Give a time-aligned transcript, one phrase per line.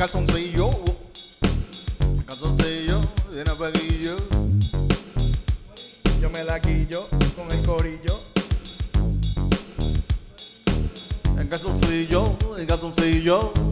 [0.00, 0.70] calzoncillo.
[2.26, 4.16] Calzoncillo, viene peguillo.
[6.22, 7.06] Yo me la guillo
[7.36, 8.18] con el corillo.
[11.38, 13.69] En calzoncillo, en calzoncillo.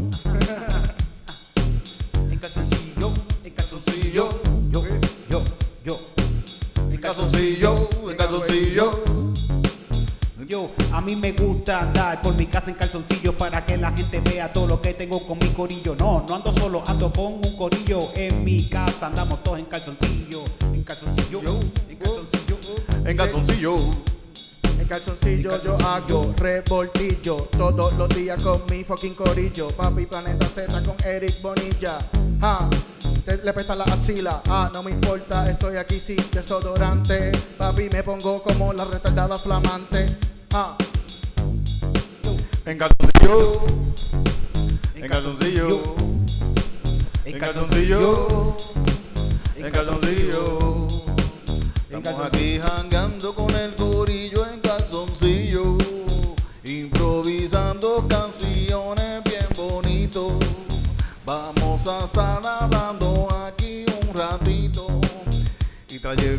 [27.75, 29.69] Todos los días con mi fucking corillo.
[29.71, 31.99] Papi Planeta Z con Eric Bonilla.
[32.41, 32.69] Ja,
[33.25, 34.43] te- le pesta la axila.
[34.49, 37.33] Ah, no me importa, estoy aquí sin desodorante.
[37.57, 40.16] Papi me pongo como la retardada flamante.
[40.52, 40.77] Ah,
[42.66, 43.60] En calzoncillo.
[44.95, 45.95] En calzoncillo.
[47.25, 48.57] En calzoncillo.
[49.57, 50.88] En calzoncillo.
[51.91, 53.98] Estamos aquí jangando con el corillo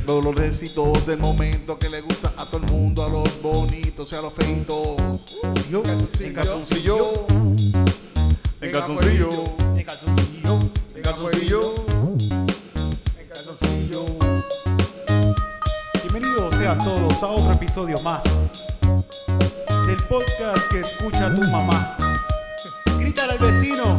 [0.09, 4.15] Los recitos, el momento que le gusta a todo el mundo, a los bonitos y
[4.15, 4.97] a los feitos.
[5.69, 5.83] Yo,
[6.19, 7.27] En calzoncillo.
[8.59, 9.29] En calzoncillo.
[9.75, 10.59] en calzoncillo.
[10.95, 11.75] En calzoncillo.
[13.19, 14.05] en calzoncillo.
[16.01, 18.23] Bienvenidos sean todos a otro episodio más
[19.85, 21.95] del podcast que escucha tu mamá.
[22.97, 23.95] Grítale al vecino,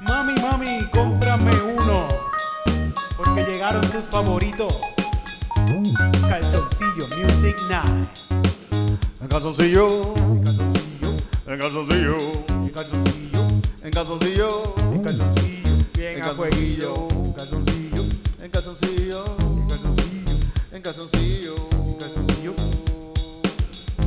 [0.00, 2.08] mami, mami, cómprame uno,
[3.14, 4.97] porque llegaron tus favoritos.
[6.28, 8.08] Calzoncillo Music Night.
[9.20, 10.14] En calzoncillo.
[10.14, 12.16] En calzoncillo, En calzoncillo.
[12.62, 13.44] en calzoncillo,
[13.82, 14.74] En calzoncillo.
[14.92, 17.08] en calzoncillo, Bien En a fueguillo.
[17.10, 18.02] en calzoncillo,
[18.42, 19.24] En calzoncillo.
[19.36, 20.36] en calzoncillo,
[20.72, 21.56] En calzoncillo.
[21.72, 22.54] en calzoncillo,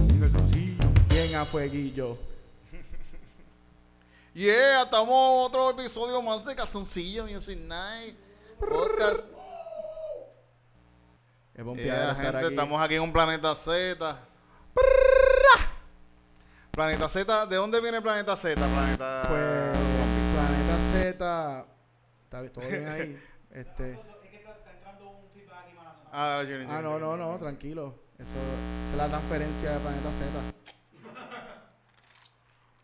[0.09, 0.77] en calzoncillo.
[1.09, 2.17] Bien a fueguillo.
[4.33, 8.15] Yeah, estamos otro episodio más de Calzoncillo Music Night.
[8.59, 9.25] Podcast.
[11.53, 12.47] Es Yeah, estar gente, aquí.
[12.47, 14.17] estamos aquí en un planeta Z.
[16.71, 18.55] Planeta Z, ¿de dónde viene Planeta Z?
[18.55, 19.23] Planeta.
[19.27, 19.77] Pues
[20.33, 21.65] Planeta Z.
[22.23, 23.21] Está todo bien ahí.
[23.51, 23.99] Este.
[26.13, 27.95] Ah, Junior, Ah, no, no, no, tranquilo.
[28.17, 30.41] Eso esa es la transferencia de Planeta Z.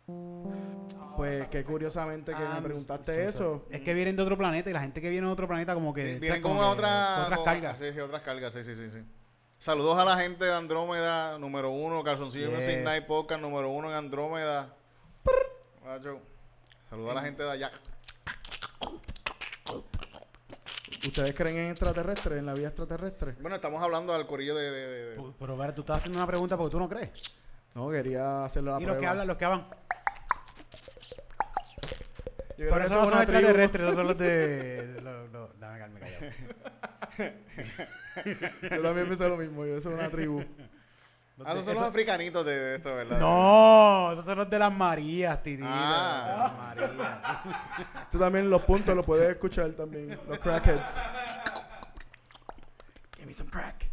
[1.18, 3.66] Pues que curiosamente que Ah, me preguntaste so- so- eso.
[3.70, 5.92] Es que vienen de otro planeta y la gente que viene de otro planeta como
[5.92, 6.14] que...
[6.14, 7.76] Sí, vienen Como con otra, otras con- cargas.
[7.78, 8.98] Sí, sí, otras cargas, sí, sí, sí, sí.
[9.58, 12.54] Saludos a la gente de Andrómeda, número uno, Calzoncillo Yes.
[12.56, 14.72] Music Night Podcast, número uno en Andrómeda.
[15.84, 16.20] Macho.
[16.88, 17.72] Saludos a la gente de allá.
[21.06, 23.34] ¿Ustedes creen en extraterrestres, en la vida extraterrestre?
[23.40, 24.70] Bueno, estamos hablando del corillo de...
[24.70, 27.10] de- de- de- Pero, pero, tú estás haciendo una pregunta porque tú no crees.
[27.74, 29.66] No, quería hacerlo la y los que hablan, los que hablan.
[32.68, 33.22] Por eso son tribu.
[33.22, 35.00] extraterrestres, esos son los de...
[35.02, 36.32] los- los- dame calma, callado.
[38.76, 39.64] Yo también pensé lo mismo.
[39.64, 40.42] Yo soy una tribu.
[41.44, 43.20] Ah, esos son los africanitos de, de esto, ¿verdad?
[43.20, 45.68] No, esos son los de las Marías, titito.
[45.70, 46.74] Ah.
[46.76, 48.08] Las Marías.
[48.10, 50.18] Tú también los puntos los puedes escuchar también.
[50.28, 51.00] Los crackheads.
[53.16, 53.87] Give me some crack.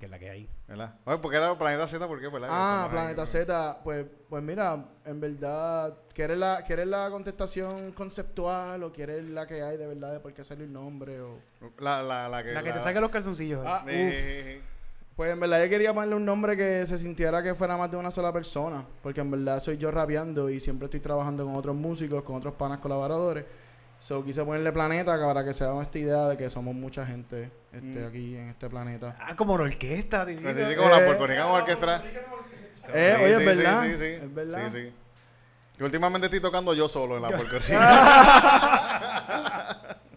[0.00, 0.48] Que es la que hay.
[0.66, 0.94] ¿Verdad?
[1.04, 2.08] Oye, ¿por qué era Planeta Z?
[2.08, 2.28] ¿Por qué?
[2.28, 2.48] ¿Verdad?
[2.50, 3.28] Ah, Planeta ahí.
[3.28, 9.46] Z, pues, pues mira, en verdad, ¿quieres la, ¿quieres la contestación conceptual o quieres la
[9.46, 11.20] que hay de verdad de por qué sale el nombre?
[11.20, 11.38] O...
[11.80, 12.52] La, la, la que...
[12.52, 13.60] La que te saque los calzoncillos.
[13.66, 14.70] Ah, Eh, uf.
[15.16, 17.98] Pues en verdad yo quería ponerle un nombre que se sintiera que fuera más de
[17.98, 21.76] una sola persona, porque en verdad soy yo rapeando y siempre estoy trabajando con otros
[21.76, 23.44] músicos, con otros panas colaboradores.
[24.00, 27.50] So quise ponerle planeta para que se hagan esta idea de que somos mucha gente
[27.72, 28.06] este, Mm.
[28.08, 29.14] aquí en este planeta.
[29.20, 30.24] Ah, como la orquesta.
[30.24, 31.06] Pues sí, sí, como la Eh.
[31.06, 32.02] Puerto Rican Orquestra.
[32.92, 33.82] Eh, Sí, oye, sí, es verdad.
[33.84, 34.04] Sí, sí, sí.
[34.24, 34.68] Es verdad.
[34.72, 34.92] Sí, sí.
[35.76, 37.78] Que últimamente estoy tocando yo solo en la Puerto Rico.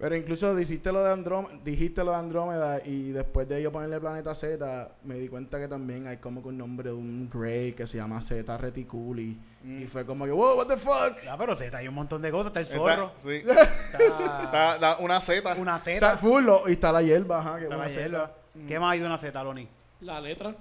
[0.00, 4.00] Pero incluso dijiste lo de Andrómeda, dijiste lo de Andrómeda y después de yo ponerle
[4.00, 7.74] Planeta Z, me di cuenta que también hay como que un nombre de un Grey
[7.74, 9.38] que se llama Z Reticuli.
[9.62, 11.18] Y fue como que, wow, what the fuck.
[11.30, 12.46] Ah, pero Z, hay un montón de cosas.
[12.46, 13.12] Está el Está- zorro.
[13.14, 13.34] sí.
[13.92, 15.54] Está Está, da una Z.
[15.56, 15.98] una O Z.
[15.98, 18.32] sea, full, lo- y está la hierba, ajá, que es está una la hierba.
[18.66, 19.68] ¿Qué más hay de una Z, Loni?
[20.00, 20.54] La letra.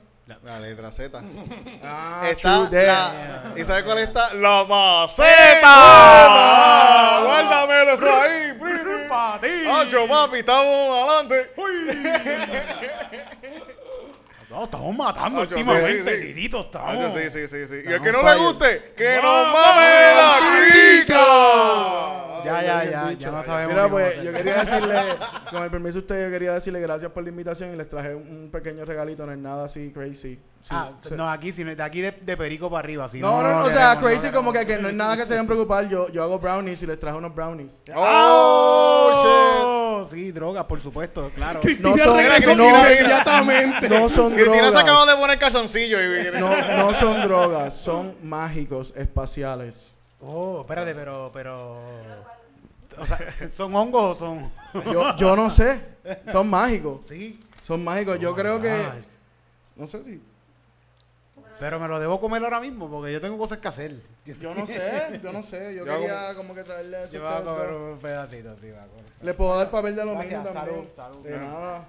[0.44, 1.20] La letra Z.
[1.84, 3.12] Ah, está la.
[3.56, 4.34] ¿Y sabes cuál está?
[4.36, 5.62] La maceta.
[5.64, 9.08] Ah, Guárdamelo eso ahí, pretty.
[9.10, 9.48] ¡Para ti!
[9.68, 11.52] Hacho, papi, estamos adelante.
[14.50, 16.28] No, estamos matando Ah, yo- últimamente, sí, sí.
[16.34, 17.14] Titito, Ah, estamos.
[17.14, 17.76] sí, sí, sí, sí.
[17.88, 20.40] Y el que no le guste, que nos mame la
[21.06, 22.19] crica.
[22.46, 23.74] Ya, ya, ya, ya no sabemos.
[23.74, 24.96] Mira, pues yo quería decirle,
[25.50, 28.14] con el permiso de ustedes, yo quería decirle gracias por la invitación y les traje
[28.16, 30.40] un, un pequeño regalito, no es nada así crazy.
[30.62, 33.08] Sí, Ah, se- no, aquí, de aquí de, de perico para arriba.
[33.08, 35.24] Si no, no, no, o sea, queremos, crazy no como que, no es nada que
[35.24, 35.88] se deben preocupar.
[35.88, 37.80] Yo, yo hago brownies y les traje unos brownies.
[37.96, 41.60] Oh, Oh, sí, drogas, por supuesto, claro.
[41.80, 42.18] No son,
[42.58, 43.90] no, inmediatamente.
[43.90, 44.44] no son shit.
[44.44, 45.08] Cristina se acabó drogas.
[45.16, 46.40] de poner calzoncillo y...
[46.40, 49.94] No, no son drogas, son mágicos espaciales.
[50.22, 51.80] Oh, espérate, pero, pero...
[52.98, 53.18] O sea,
[53.54, 54.52] ¿son hongos o son...?
[54.92, 55.82] Yo, yo no sé,
[56.32, 57.06] son mágicos.
[57.08, 57.40] Sí.
[57.64, 58.20] Son mágicos.
[58.20, 58.84] Yo creo que.
[59.76, 60.20] No sé si.
[61.60, 63.96] Pero me lo debo comer ahora mismo porque yo tengo cosas que hacer.
[64.26, 65.76] Yo no sé, yo no sé.
[65.76, 67.14] Yo quería como que traerle eso.
[67.14, 69.06] Yo voy a comer un pedacito, sí, va a comer.
[69.22, 70.90] Le puedo dar papel de aluminio Gracias, también.
[70.96, 71.24] salud, salud.
[71.24, 71.88] De nada.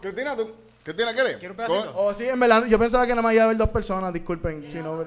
[0.00, 0.50] Cristina, ¿tú?
[0.82, 1.36] Cristina, ¿quieres?
[1.36, 1.92] ¿Quiere un pedacito?
[1.94, 4.68] Oh, sí, en verdad, yo pensaba que nada más iba a haber dos personas, disculpen.
[4.68, 5.04] Si no,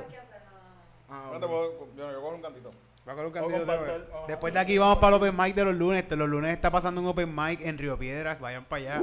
[1.15, 2.71] Ah, No te puedo- yo yo cojo un cantito.
[3.07, 5.21] Va a coger un O cantito compartir, de- o- Después de aquí vamos para el
[5.21, 6.01] Open Mic de los lunes.
[6.04, 8.39] Este, Los lunes está pasando un Open Mic en Río Piedras.
[8.39, 9.01] Vayan para allá.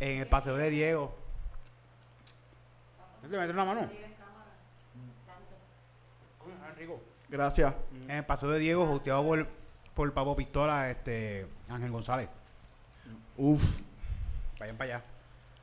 [0.00, 1.14] En el Paseo de Diego.
[3.22, 3.88] ¿Se mete una mano?
[7.28, 7.74] Gracias.
[8.08, 9.46] En el Paseo de Diego, hosteado por,
[9.94, 12.28] por Papo Pistola, este, Ángel González.
[13.36, 13.80] Uf,
[14.58, 15.04] Vayan para allá.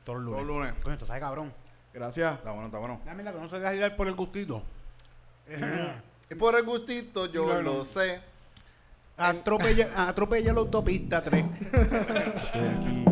[0.04, 0.36] Todos los lunes.
[0.36, 0.82] Todos los lunes.
[0.82, 1.52] Coño, esto sabe cabrón.
[1.92, 2.34] gracias.
[2.34, 3.00] Está bueno, está bueno.
[3.06, 4.62] La mierda que no se deja ir por el gustito.
[6.30, 7.62] Y por el gustito yo Claro.
[7.62, 8.20] lo sé.
[9.16, 11.44] Atropella, atropella la autopista 3.
[12.42, 13.04] Estoy aquí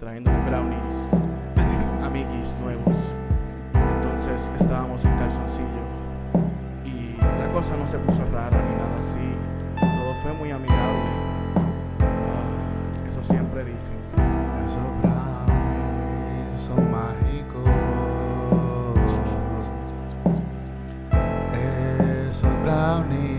[0.00, 1.10] trayéndole brownies
[1.56, 3.12] a mis amiguis nuevos.
[3.74, 5.84] Entonces estábamos en calzoncillo
[6.84, 9.34] y la cosa no se puso rara ni nada así.
[9.78, 11.10] Todo fue muy amigable.
[12.00, 13.96] Ah, eso siempre dicen.
[14.66, 17.35] Esos brownies son mágicos.
[22.96, 23.35] Esos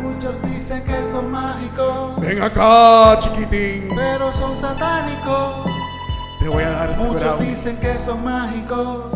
[0.00, 3.90] Muchos dicen que son mágicos, Ven acá, chiquitín.
[3.96, 5.66] pero son satánicos.
[6.38, 9.12] Te voy a dar este Muchos dicen que son mágicos,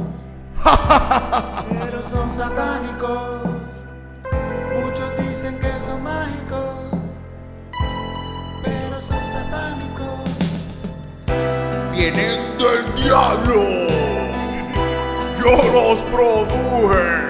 [1.81, 3.43] pero son satánicos.
[4.81, 6.77] Muchos dicen que son mágicos,
[8.63, 10.31] pero son satánicos.
[11.93, 13.63] Vienen del diablo.
[15.39, 17.26] Yo los produje.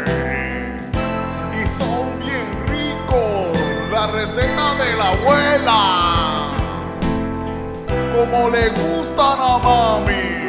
[4.13, 5.81] Receta de la abuela.
[8.15, 10.49] Como le gustan a mami.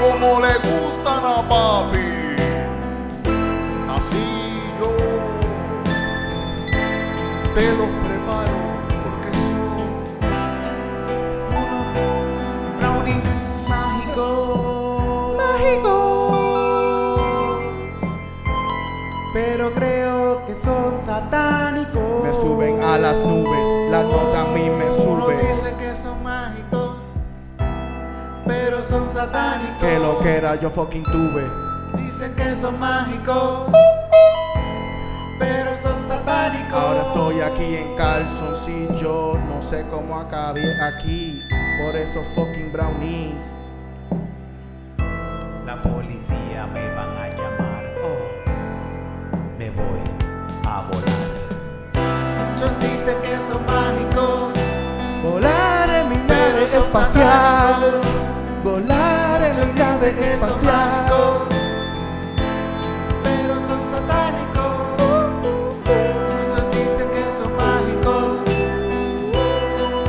[0.00, 2.36] Como le gustan a papi.
[3.94, 4.26] Así
[4.78, 4.96] yo
[7.54, 8.05] te los
[21.16, 22.24] satánicos.
[22.24, 25.36] Me suben a las nubes, la nota a mí me sube.
[25.50, 26.96] dicen que son mágicos,
[28.46, 29.80] pero son satánicos.
[29.80, 31.44] Que lo que era yo fucking tuve.
[31.96, 33.70] Dicen que son mágicos,
[35.38, 36.74] pero son satánicos.
[36.74, 41.40] Ahora estoy aquí en calzoncillo, no sé cómo acabé aquí
[41.82, 43.56] por esos fucking brownies.
[45.64, 47.35] La policía me van a
[53.06, 54.52] dicen que son mágicos,
[55.22, 58.00] Volar en mi nave espacial.
[58.64, 60.74] Volar en mi nave que son espacial.
[60.74, 61.42] mágicos,
[63.22, 64.74] pero son satánicos.
[66.34, 68.32] Muchos dicen que son mágicos,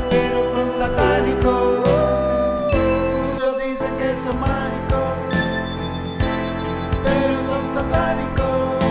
[0.10, 1.80] pero son satánicos.
[3.30, 5.14] Muchos dicen que son mágicos,
[7.04, 8.86] pero son satánicos.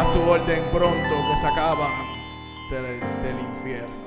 [0.00, 2.01] Haz tu orden pronto que se acaba
[3.62, 4.02] infierno.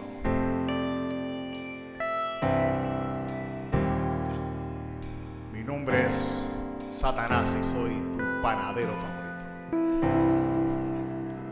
[5.53, 6.45] Mi nombre es
[6.93, 9.45] Satanás y soy tu panadero favorito.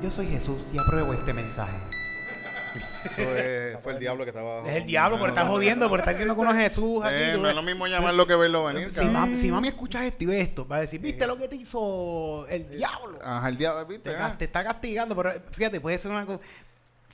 [0.02, 1.78] Yo soy Jesús y apruebo este mensaje.
[3.06, 4.68] Eso es- fue el diablo que estaba.
[4.68, 7.16] Es el diablo por estar jodiendo, por estar diciendo que uno es Jesús aquí.
[7.18, 8.92] Eh, no es lo mismo llamarlo que verlo venir.
[8.94, 11.48] Si, mami, si mami escuchas esto y ve esto, va a decir, ¿viste lo que
[11.48, 13.20] te hizo el diablo?
[13.24, 14.10] Ajá, el diablo, ¿viste?
[14.12, 14.36] Te, Ah.
[14.38, 16.40] te está castigando, pero fíjate, puede ser una cosa.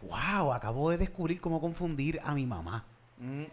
[0.02, 2.86] Wow, acabo de descubrir cómo confundir a mi mamá.
[3.18, 3.44] Mm.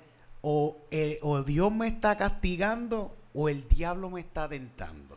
[0.42, 5.16] O, eh, o Dios me está castigando o el diablo me está tentando.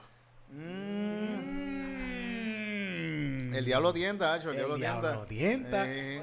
[2.59, 3.53] Mm.
[3.53, 5.83] El diablo tienta, Hacho, el, El diablo, diablo tienta.
[5.87, 6.21] Eh,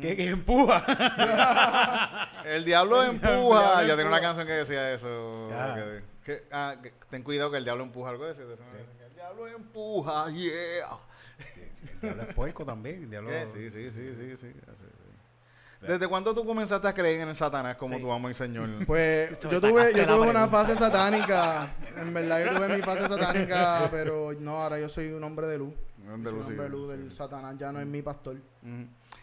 [0.00, 0.82] ¿Qué, qué empuja?
[2.46, 3.60] el diablo empuja.
[3.60, 5.50] diablo Yo tenía una canción que decía eso.
[5.52, 5.74] Ah.
[5.76, 8.42] que- que- ah, que ten cuidado que el diablo empuja algo de eso.
[8.42, 10.88] El diablo empuja, yeah.
[11.92, 13.02] El diablo es puerco también.
[13.04, 13.30] El diablo...
[13.30, 13.46] ¿Qué?
[13.52, 14.46] Sí, sí, sí, sí, sí.
[14.72, 15.86] así, sí.
[15.86, 18.02] ¿Desde cuándo tú comenzaste a creer en el Satanás como Sí.
[18.02, 18.68] tu amo y señor?
[18.86, 21.68] Pues yo tuve, yo tuve una fase satánica.
[21.98, 25.58] En verdad, yo tuve mi fase satánica, pero no, ahora yo soy un hombre de
[25.58, 25.74] luz.
[26.02, 27.16] Un hombre de Soy luz, un hombre de sí, luz sí, del sí.
[27.16, 28.36] Satanás, ya no es mi pastor.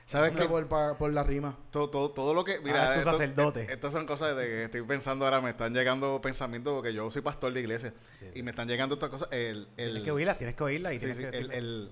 [0.06, 0.46] ¿Sabes qué?
[0.48, 1.58] Por, la rima.
[1.72, 2.60] Todo, todo, todo lo que.
[2.60, 3.62] Mira, Ahora es tu esto- sacerdote.
[3.62, 5.42] eh, Estas son cosas de que estoy pensando ahora.
[5.42, 7.94] Me están llegando pensamientos porque yo soy pastor de iglesia.
[8.36, 9.30] Y me están llegando estas cosas.
[9.32, 11.58] El, el, Tienes que oírla, tienes que oírla y sí, tienes sí, que el, decirle.
[11.58, 11.92] el-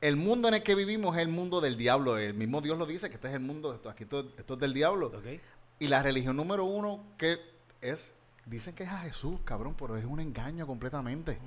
[0.00, 2.18] el mundo en el que vivimos es el mundo del diablo.
[2.18, 3.72] El mismo Dios lo dice, que este es el mundo.
[3.74, 5.12] Esto, aquí esto, esto es del diablo.
[5.80, 7.38] Y la religión número uno que
[7.80, 8.10] es.
[8.46, 11.38] Dicen que es a Jesús, cabrón, pero es un engaño completamente.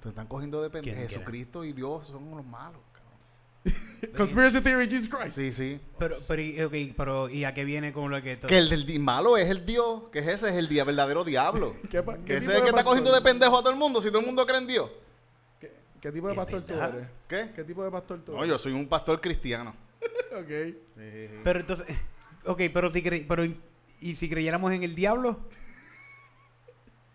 [0.00, 0.96] Te están cogiendo de pendejo.
[0.96, 4.12] Jesucristo y Dios son unos malos, cabrón.
[4.16, 5.36] Conspiracy Theory, Jesus Christ.
[5.36, 5.80] Sí, sí.
[5.98, 8.46] Pero, pero, pero, ¿y a qué viene con lo que esto?
[8.46, 11.74] Que el del di- malo es el Dios, que es ese, es el verdadero diablo.
[11.90, 14.00] ¿Qué, Que qué ese es el que está cogiendo de pendejo a todo el mundo,
[14.00, 14.90] si todo el mundo cree en Dios.
[16.02, 17.08] ¿Qué, tipo de pastor tú eres?
[17.28, 17.52] ¿Qué?
[17.56, 18.50] ¿Qué tipo de pastor tú No, eres?
[18.50, 19.74] yo soy un pastor cristiano.
[20.32, 20.74] Ok.
[21.44, 21.86] Pero entonces,
[22.46, 25.38] ok, pero si, cre- pero, ¿y si creyéramos en el diablo?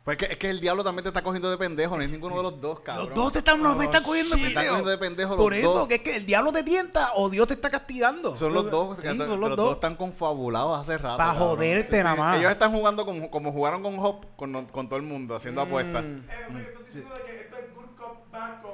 [0.04, 2.10] Pues es que, es que el diablo también te está cogiendo de pendejo, no es
[2.10, 3.08] ninguno de los dos, cabrón.
[3.08, 4.70] Los dos te están, me están cogiendo Me están pendejo.
[4.70, 5.88] cogiendo de pendejo los Por eso, dos.
[5.90, 8.34] que es que el diablo te tienta o Dios te está castigando.
[8.36, 9.58] Son los dos, Sí, que son están- los los dos.
[9.58, 11.18] dos están confabulados hace rato.
[11.18, 11.50] Pa' cabrón.
[11.50, 12.40] joderte nada más.
[12.40, 16.06] Ellos están jugando como, como jugaron con Hop, con, con todo el mundo, haciendo apuestas.
[16.06, 16.20] Mm.
[16.30, 18.67] Estás diciendo de que esto es good cop, bad cop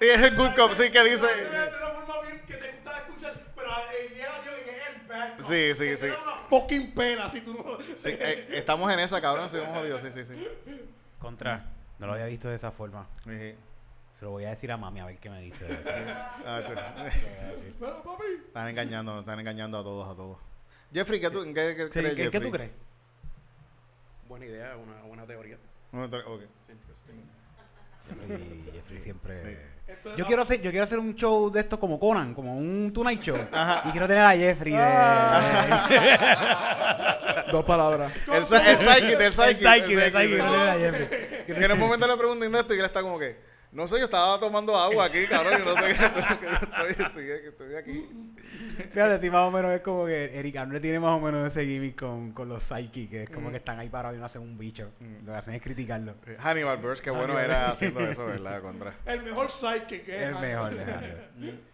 [0.00, 1.26] Y es el good cop, sí, que dice.
[1.26, 4.88] De una forma bien que te gusta escuchar, pero eh, llega Dios y que es
[4.88, 5.38] el bad.
[5.40, 6.06] Sí, sí, sí.
[6.06, 7.78] una fucking pena si tú no.
[7.96, 10.46] Sí, eh, estamos en esa, cabrón, sí, vamos jodidos, sí, sí, sí.
[11.18, 11.66] Contra,
[11.98, 13.06] no lo había visto de esa forma.
[13.24, 13.54] Sí.
[14.18, 15.90] Se lo voy a decir a mami a ver qué me dice de eso.
[16.46, 18.24] Ah, Pero papi.
[18.46, 20.38] Están engañando, están engañando a todos, a todos.
[20.94, 22.42] Jeffrey, ¿qué tú, en qué, qué Sí, crees, ¿en qué Jeffrey?
[22.42, 22.70] tú crees?
[24.28, 25.58] Buena idea, una buena teoría.
[25.92, 26.40] No, te- ok.
[28.08, 29.69] Jeffrey, Jeffrey siempre...
[30.16, 33.22] Yo quiero hacer, yo quiero hacer un show de esto como Conan, como un Tonight
[33.22, 33.36] Show.
[33.84, 34.78] Y quiero tener a Jeffrey de...
[37.52, 38.12] Dos palabras.
[38.28, 39.66] El, el psychic, el El psychic.
[39.66, 41.62] el el psychic, quiero a psychic.
[41.62, 43.36] En un momento le pregunté a esto y él está como que,
[43.72, 47.74] no sé, yo estaba tomando agua aquí, cabrón, y no sé qué, estoy, estoy, estoy
[47.76, 48.08] aquí.
[48.92, 51.64] Fíjate, si más o menos es como que Eric Andre tiene más o menos ese
[51.64, 54.42] gimmick con, con los psychic, que es como que están ahí parados y no hacen
[54.42, 54.90] un bicho.
[55.24, 56.14] Lo que hacen es criticarlo.
[56.38, 58.60] Hannibal Burst, qué bueno era haciendo eso, ¿verdad?
[58.60, 58.94] Contra.
[59.06, 61.60] El mejor psychic que Es mejor, de Hannibal.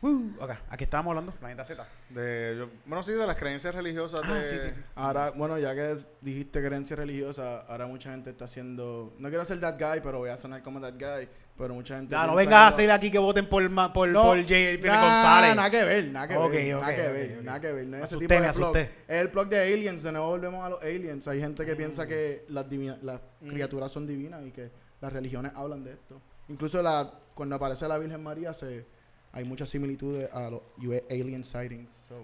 [0.00, 1.84] Uh, ok, aquí estábamos hablando, Planeta Z.
[2.10, 4.44] De, yo- bueno, sí, de las creencias religiosas Ah, de...
[4.48, 4.80] sí, sí, sí.
[4.94, 9.12] Ahora, bueno, ya que dijiste creencia religiosa, ahora mucha gente está haciendo.
[9.18, 11.28] No quiero ser that guy, pero voy a sonar como that guy.
[11.56, 12.12] Pero mucha gente.
[12.12, 14.54] Ya, no vengas a hacer aquí que voten por, ma- por, No, por J.
[14.86, 15.56] nah, González.
[15.56, 16.42] Nada que ver, nada que ver.
[16.44, 17.86] ok, nada que ver, nada que ver.
[17.88, 18.82] No ese tipo de asusté.
[19.08, 20.02] Es el plug de aliens.
[20.04, 21.26] De nuevo volvemos a los aliens.
[21.26, 23.48] Hay gente que piensa que las, divina- las Mm.
[23.48, 26.20] criaturas son divinas y que las religiones hablan de esto.
[26.48, 28.86] Incluso la, cuando aparece la Virgen María, se,
[29.38, 31.92] hay muchas similitudes a los US alien sightings.
[32.08, 32.16] So,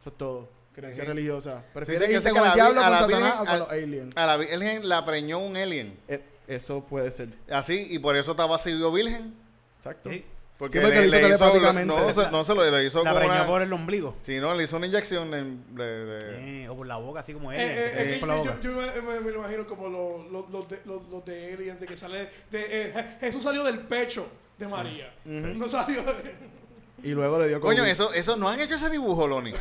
[0.00, 0.48] eso es todo.
[0.74, 1.08] Creencia Sí.
[1.08, 1.60] religiosa.
[1.60, 3.42] Sí, ¿Prefieres sí, que irte sé con que el la diablo, con la Satanás Virgen-
[3.42, 4.16] o con los aliens?
[4.16, 5.98] A la Virgen la preñó un alien.
[6.08, 7.28] Eh, eso puede ser.
[7.50, 9.34] Así, y por eso estaba así virgen.
[9.78, 10.10] Exacto.
[10.10, 10.24] Sí.
[10.58, 13.14] Porque, Sí, porque le, hizo le hizo, no, se, no se lo le hizo La
[13.14, 14.16] preñó una, por el ombligo.
[14.22, 17.32] Sí, no, le hizo una inyección en- de- de- Eh, o por la boca, así
[17.34, 17.58] como él.
[17.60, 18.58] Eh, eh, que se eh, por la yo, boca.
[18.62, 21.80] yo me, me- me lo imagino como los, los, los, de, los, los de aliens
[21.80, 24.28] de que sale de eh, Je- Jesús salió del pecho
[24.58, 26.34] de María no salió de
[27.02, 27.90] Y luego le dio Coño, COVID.
[27.90, 29.52] eso, eso no han hecho ese dibujo, Loni.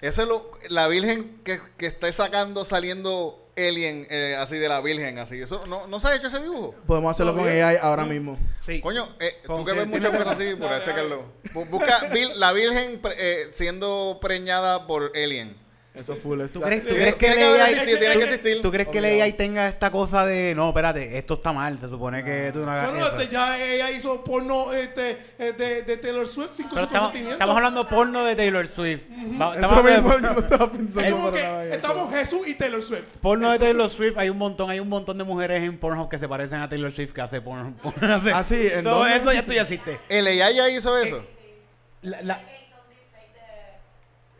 [0.00, 4.80] Ese es lo, la virgen que, que está sacando, saliendo alien eh, así de la
[4.80, 5.40] virgen, así.
[5.40, 6.74] Eso no, no se ha hecho ese dibujo.
[6.86, 8.38] Podemos hacerlo con AI ahora mismo.
[8.64, 8.80] Sí.
[8.82, 11.24] Coño, eh, tú que ves muchas cosas así, por ahí checarlo.
[11.54, 15.56] Bu- Busca vil- la virgen pre- eh, siendo preñada por alien.
[15.96, 16.40] Eso es full.
[16.52, 18.56] ¿Tú crees, tú Tiene- crees que que.
[18.62, 19.22] ¿Tú crees que el Obligado.
[19.24, 22.70] AI tenga esta cosa de no, espérate, esto está mal, se supone que tú no
[22.70, 23.16] hagas Bueno, eso?
[23.18, 27.56] este, ya ella hizo porno este, eh, de, de Taylor Swift sin Pero estamos, estamos
[27.56, 29.02] hablando porno de Taylor Swift.
[29.40, 31.36] Va- estamos Eso mismo de- yo lo estaba Es pensando.
[31.36, 31.74] eso.
[31.74, 33.04] estamos Jesús y Taylor Swift.
[33.22, 36.18] porno de Taylor Swift, hay un montón, hay un montón de mujeres en Pornhub que
[36.18, 37.74] se parecen a Taylor Swift que hace porno.
[38.02, 38.40] hace- Ah,
[39.16, 39.98] eso ya tú ya existe.
[40.08, 41.24] El AI ya hizo eso.
[42.02, 42.40] La- la-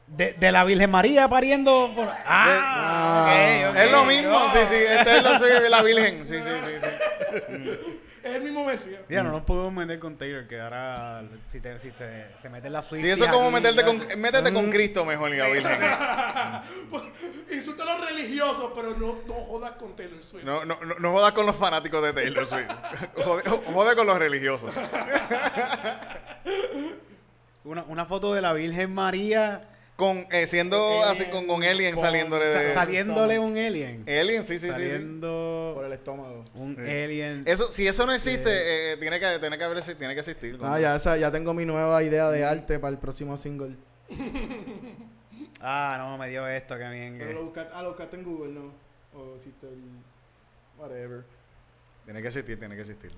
[0.06, 1.92] de, de la Virgen María pariendo.
[1.94, 3.76] por- Ah, ok.
[3.76, 4.74] es lo mismo, sí, sí.
[4.76, 6.24] Este es lo suyo y la virgen.
[6.24, 7.80] Sí, sí, sí, sí.
[8.22, 9.00] Es el mismo Mesías.
[9.08, 12.68] Mira, no nos podemos meter con Taylor, que ahora si, te- si se, se mete
[12.68, 13.00] la Swift.
[13.00, 15.78] Sí, eso es como meterte con, métete con Cristo mejor y la virgen.
[17.52, 20.42] Insulta a los religiosos, pero no, no jodas con Taylor Swift.
[20.44, 22.66] No, no, no, no jodas con los fanáticos de Taylor Swift.
[23.24, 24.72] Jode, jode con los religiosos.
[27.64, 32.04] Una, una foto de la Virgen María Con, eh, siendo así con, con alien con-
[32.04, 32.74] saliéndole sa- de...
[32.74, 34.04] saliéndole un alien.
[34.06, 34.72] Alien, sí, sí, sí, sí.
[34.72, 36.44] saliendo Por el estómago.
[36.54, 37.44] un alien.
[37.46, 40.58] Eso, si eso no existe, eh, tiene que, tiene que haber, tiene que existir.
[40.62, 43.74] Ah, ya, esa- ya tengo mi nueva idea de arte para el próximo single.
[45.60, 47.16] Ah, no, me dio esto, que bien.
[47.18, 48.72] Pero lo buscaste, ah, lo buscaste en Google, ¿no?
[49.14, 49.80] O hiciste el...
[50.78, 51.24] Whatever.
[52.04, 53.10] Tiene que existir, tiene que existir.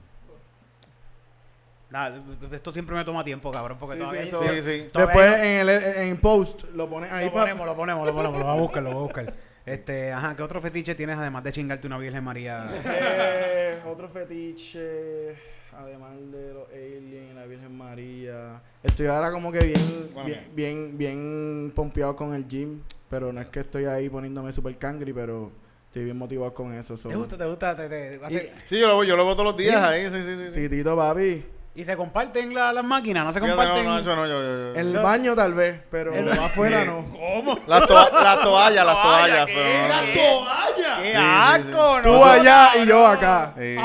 [1.90, 4.22] Nada, esto siempre me toma tiempo, cabrón, porque Sí, todavía...
[4.22, 4.88] sí, eso- Sí, sí.
[4.92, 5.68] todavía Después no- en, el,
[6.08, 8.82] en post lo pones ahí lo ponemos, lo ponemos, lo ponemos, lo voy a buscar,
[8.82, 9.34] lo voy a buscar.
[9.68, 12.66] Este, ajá, ¿qué otro fetiche tienes además de chingarte una Virgen María?
[12.86, 15.36] Eh, otro fetiche,
[15.76, 18.62] además de los aliens, la Virgen María.
[18.82, 23.42] Estoy ahora como que bien, Bueno, bien, bien, bien pompeado con el gym, pero no
[23.42, 25.52] es que estoy ahí poniéndome super cangri, pero
[25.88, 26.96] estoy bien motivado con eso.
[26.96, 27.10] so.
[27.10, 27.76] ¿Te gusta, te gusta?
[27.76, 30.34] Te, te- hace- Sí, yo lo, yo lo veo todos los días ahí, sí, sí,
[30.34, 30.44] sí.
[30.54, 30.60] sí.
[30.62, 31.44] Titito, papi.
[31.78, 33.24] ¿Y se comparten la- las máquinas?
[33.24, 33.84] ¿No se Fíjate, comparten?
[33.86, 36.12] no, no, yo no, yo- yo- yo- En el baño tal vez, pero
[36.42, 37.06] afuera no.
[37.08, 37.56] ¿Cómo?
[37.68, 39.54] Las, toa- las toallas, las toallas, ¿qué?
[39.54, 40.12] pero no, ¡La no.
[40.12, 40.96] toalla!
[40.96, 41.96] ¡Qué Sí, sí, asco!
[42.02, 42.02] sí.
[42.08, 43.52] no, Tú allá y yo acá.
[43.56, 43.76] Sí.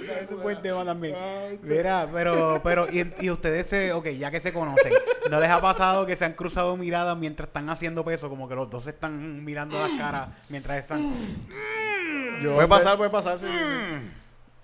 [0.00, 1.14] Ese es un buen tema también.
[1.62, 4.92] Mira, pero, pero, y, y ustedes se, ok, ya que se conocen,
[5.30, 8.28] ¿no les ha pasado que se han cruzado miradas mientras están haciendo peso?
[8.30, 11.10] Como que los dos se están mirando las caras mientras están.
[12.42, 14.10] Yo, Puede pasar, puede pasar, sí, sí, sí.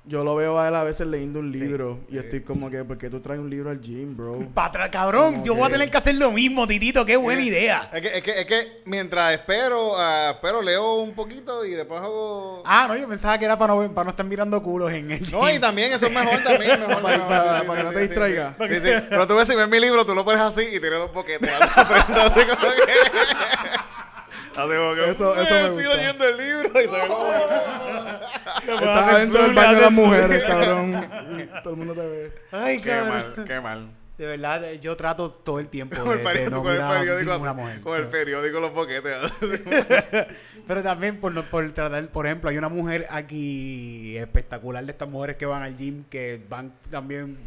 [0.07, 2.99] Yo lo veo a él a veces leyendo un libro y estoy como que, ¿por
[2.99, 4.39] qué tú traes un libro al gym, bro?
[4.53, 7.43] Pa' atrás, cabrón, Como yo voy a tener que hacer lo mismo, Titito, qué buena
[7.43, 7.89] idea.
[7.93, 12.01] Es que, es que, es que mientras espero, ah, espero, leo un poquito y después
[12.03, 12.63] hago...
[12.67, 15.33] Ah, no, yo pensaba que era para no, para no estar mirando culos en el
[15.33, 15.61] No, y gym.
[15.63, 17.03] también, eso es mejor también, mejor.
[17.03, 18.57] Para- mejor, para- sí, sí, para que no te sí, distraiga.
[18.69, 20.99] Sí, sí, pero tú ves, si ves mi libro, tú lo pones así y tienes
[20.99, 22.93] dos boquetes así como que...
[24.57, 25.11] Así como que...
[25.11, 25.97] Eso- eso "Eh, me Estoy gusta.
[25.97, 27.33] leyendo el libro y se ve como...
[28.75, 31.07] Estás dentro del baño de las mujeres, cabrón.
[31.63, 32.33] Todo el mundo te ve.
[32.53, 33.09] Ay, Qué cabrón.
[33.37, 33.91] mal, qué mal.
[34.17, 36.73] De verdad, eh, yo trato todo el tiempo Con el, de, de periódico, no con
[36.73, 37.81] el periódico así, mujer.
[37.81, 39.17] con el periódico los boquetes.
[40.69, 45.37] Pero también por, por tratar, por ejemplo, hay una mujer aquí espectacular de estas mujeres
[45.37, 47.39] que van al gym que van también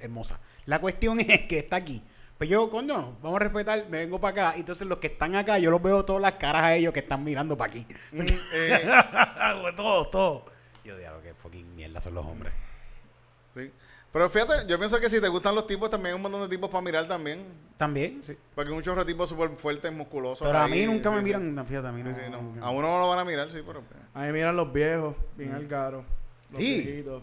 [0.00, 0.38] hermosas.
[0.66, 2.02] La cuestión es que está aquí.
[2.42, 4.58] Pues yo, coño, vamos a respetar, me vengo para acá.
[4.58, 7.22] Entonces los que están acá, yo los veo todas las caras a ellos que están
[7.22, 7.86] mirando para aquí.
[8.52, 8.84] Eh,
[9.76, 10.42] todos, todos.
[10.84, 12.52] Yo digo, que fucking mierda son los hombres.
[13.54, 13.70] sí.
[14.12, 16.48] Pero fíjate, yo pienso que si te gustan los tipos, también hay un montón de
[16.48, 17.44] tipos para mirar también.
[17.76, 18.36] También, sí.
[18.56, 20.44] Porque hay de tipos súper fuertes, musculosos.
[20.44, 21.24] Pero a ahí, mí nunca sí, me sí.
[21.26, 22.14] miran, no, fíjate, a mí Sí, no.
[22.14, 22.42] sí, no.
[22.42, 22.66] no.
[22.66, 23.82] A uno no lo van a mirar, sí, pero...
[23.82, 24.00] pues.
[24.14, 26.04] A mí miran los viejos, bien al caro.
[26.50, 27.22] Los viejitos.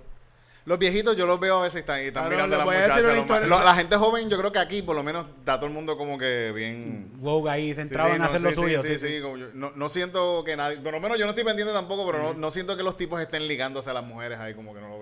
[0.65, 2.65] Los viejitos yo los veo a veces y están, y están Claro, mirando a las
[2.65, 3.05] voy a decir muchachas.
[3.05, 3.47] una los historia.
[3.47, 5.71] más- lo- la gente joven, yo creo que aquí, por lo menos, está todo el
[5.73, 7.11] mundo como que bien...
[7.17, 8.81] Wow, ahí Sí, centrado sí, en no, hacer sí, lo sí, suyo.
[8.83, 10.77] Sí, sí, como yo- no, no siento que nadie...
[10.77, 13.19] Por lo menos yo no estoy pendiente tampoco, pero no, no siento que los tipos
[13.19, 14.98] estén ligándose a las mujeres ahí, como que no lo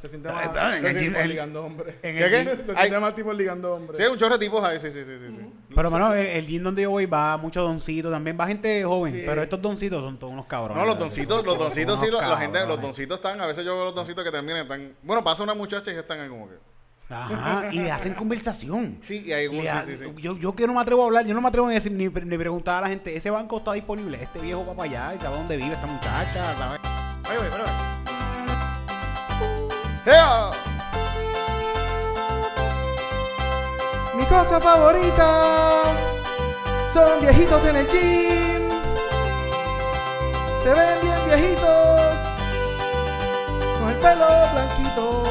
[0.00, 1.94] se siente más, se más ligando hombres.
[2.02, 2.44] en ¿Qué, qué?
[2.44, 3.96] Se Hay- siente más tipo ligando hombres.
[3.96, 5.26] Sí, hay un chorro de tipos ahí, sí, sí, sí, sí.
[5.30, 5.52] sí.
[5.74, 8.36] Pero, mano, el, el gym donde yo voy va mucho doncito también.
[8.40, 9.22] Va gente joven, Sí.
[9.26, 10.76] pero estos doncitos son todos unos cabrones.
[10.82, 13.84] No, los doncitos, los doncitos sí, la gente, los doncitos están, a veces yo veo
[13.86, 16.54] los doncitos que terminan, están, bueno, pasa una muchacha y ya están ahí como que,
[17.08, 18.98] Ajá, y le hacen conversación.
[19.00, 20.12] sí, y hay Le unos, ha- sí, sí, sí.
[20.20, 21.92] Yo, yo que no me atrevo a hablar, yo no me atrevo ni, a decir,
[21.92, 25.14] ni, ni preguntar a la gente, ese banco está disponible, este viejo va para allá
[25.14, 26.80] y sabe dónde vive esta muchacha, ¿sabes?
[27.28, 28.05] Oye, oye, oye,
[30.06, 30.12] Mi
[34.26, 35.82] cosa favorita
[36.94, 38.70] son viejitos en el gym.
[40.62, 42.00] Se ven bien viejitos.
[43.80, 45.24] Con el pelo blanquito.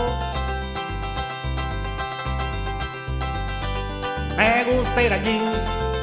[4.35, 5.51] Me gusta ir al gym,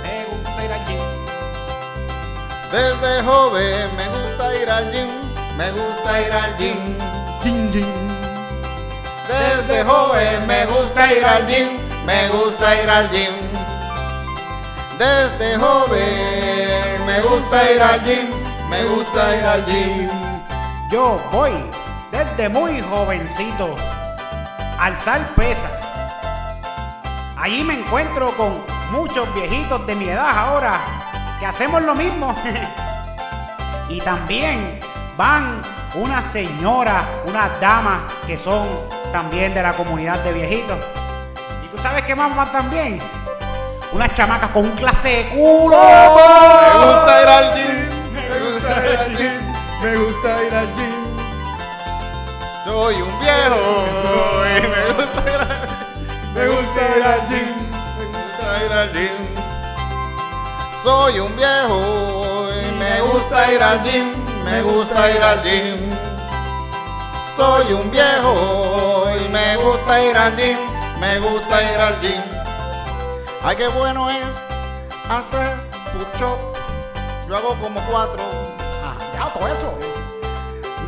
[0.03, 1.03] me gusta ir al gym.
[2.71, 5.11] Desde joven me gusta ir al gym,
[5.59, 6.97] me gusta ir al gym.
[7.43, 8.02] Jin, jin.
[9.33, 13.35] Desde joven me gusta ir al gym, me gusta ir al gym.
[14.99, 18.29] Desde joven me gusta ir al gym,
[18.69, 20.11] me gusta ir al gym.
[20.91, 21.53] Yo voy
[22.11, 23.75] desde muy jovencito
[24.79, 25.71] alzar pesa.
[27.39, 28.53] Allí me encuentro con
[28.91, 30.79] muchos viejitos de mi edad ahora
[31.41, 32.37] que hacemos lo mismo.
[33.89, 34.79] y también
[35.17, 35.63] van
[35.95, 38.69] unas señoras, unas damas que son
[39.13, 40.79] también de la comunidad de viejitos.
[41.65, 42.99] ¿Y tú sabes qué más también?
[43.93, 45.77] Unas chamacas con un clase de culo.
[45.79, 47.91] Me gusta ir al gym,
[48.23, 49.53] me gusta ir al gym.
[49.83, 51.03] Me gusta ir al gym.
[52.65, 55.73] Soy un viejo y me gusta ir al
[56.35, 57.53] Me gusta ir al gym.
[57.99, 59.17] Me gusta ir al gym.
[60.83, 64.13] Soy un viejo y me gusta ir al gym.
[64.45, 66.12] Me gusta ir al gym.
[67.35, 70.59] Soy un viejo y me gusta ir al gym.
[71.01, 72.21] Me gusta ir al gym.
[73.43, 74.27] Ay, qué bueno es
[75.09, 75.57] hacer
[75.95, 76.39] push-up.
[77.27, 78.23] Yo hago como cuatro.
[78.85, 79.79] Ah, ya, todo eso.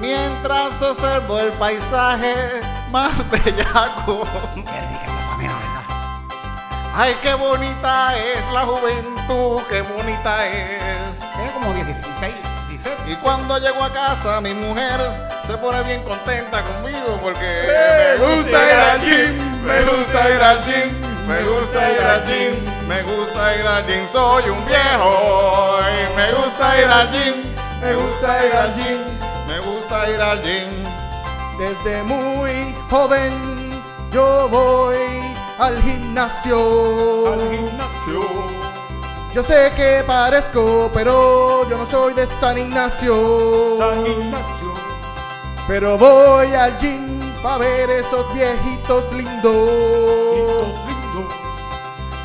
[0.02, 4.26] Mientras observo el paisaje más bellaco.
[4.54, 6.92] Qué rica esa mera, ¿verdad?
[6.94, 11.10] Ay, qué bonita es la juventud, qué bonita es.
[11.34, 12.53] Tiene como 16, 17.
[13.06, 15.00] Y cuando llego a casa, mi mujer
[15.46, 20.64] se pone bien contenta conmigo porque me gusta ir al gym, me gusta ir al
[20.64, 24.06] gym, me gusta ir al gym, me gusta ir al gym.
[24.06, 27.42] Soy un viejo y me gusta ir al gym,
[27.80, 28.98] me gusta ir al gym,
[29.46, 30.70] me gusta ir al gym.
[31.58, 33.32] Desde muy joven
[34.10, 34.96] yo voy
[35.58, 37.36] al gimnasio.
[39.34, 43.80] Yo sé que parezco, pero yo no soy de San Ignacio.
[45.66, 50.76] Pero voy al gym para ver esos viejitos lindos.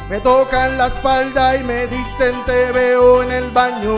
[0.08, 3.96] Me tocan la espalda y me dicen te veo en el baño.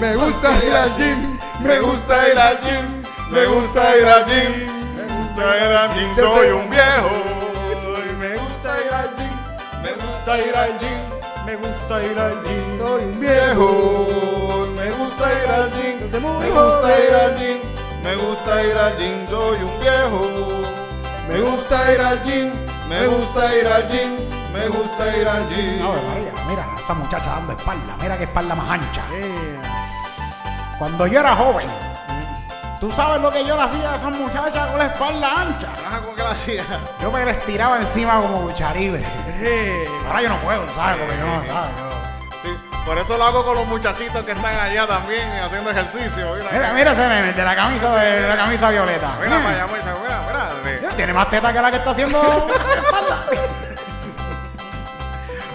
[0.00, 4.96] Me gusta ir al gym, Me gusta ir al gym, me gusta ir al gym,
[4.96, 6.16] me gusta ir al gym.
[6.16, 7.10] Soy un viejo
[8.08, 11.17] y me gusta ir al gym, me gusta ir al gym,
[11.48, 12.78] me gusta ir al gym.
[12.78, 17.58] Soy un Viejo, me gusta ir al gym, Desde muy me gusta ir al gym,
[18.04, 19.28] me gusta ir al gym.
[19.28, 20.20] Soy un viejo,
[21.28, 22.52] me gusta ir al gym,
[22.88, 24.16] me gusta ir al gym,
[24.52, 25.80] me gusta ir al gym.
[25.80, 29.04] No, María, mira, esa muchacha dando espalda, mira qué espalda más ancha.
[30.78, 31.68] Cuando yo era joven,
[32.80, 35.68] tú sabes lo que yo le hacía a esa muchacha con la espalda ancha.
[35.86, 36.64] Ajá, ¿cómo que la hacía?
[37.00, 39.04] Yo me la estiraba encima como lucha libre.
[40.06, 40.98] Ahora yo no puedo, ¿sabes?
[40.98, 41.70] Porque yo no, ¿sabes?
[41.76, 41.88] Yo-
[42.40, 42.50] Sí,
[42.86, 46.36] por eso lo hago con los muchachitos que están allá también haciendo ejercicio.
[46.36, 49.10] Mira, Mira, mira ese meme de la camisa de, de la camisa violeta.
[49.20, 50.88] Mira para allá, muchacha, mira, mira.
[50.96, 53.26] Tiene más teta que la que está haciendo espalda.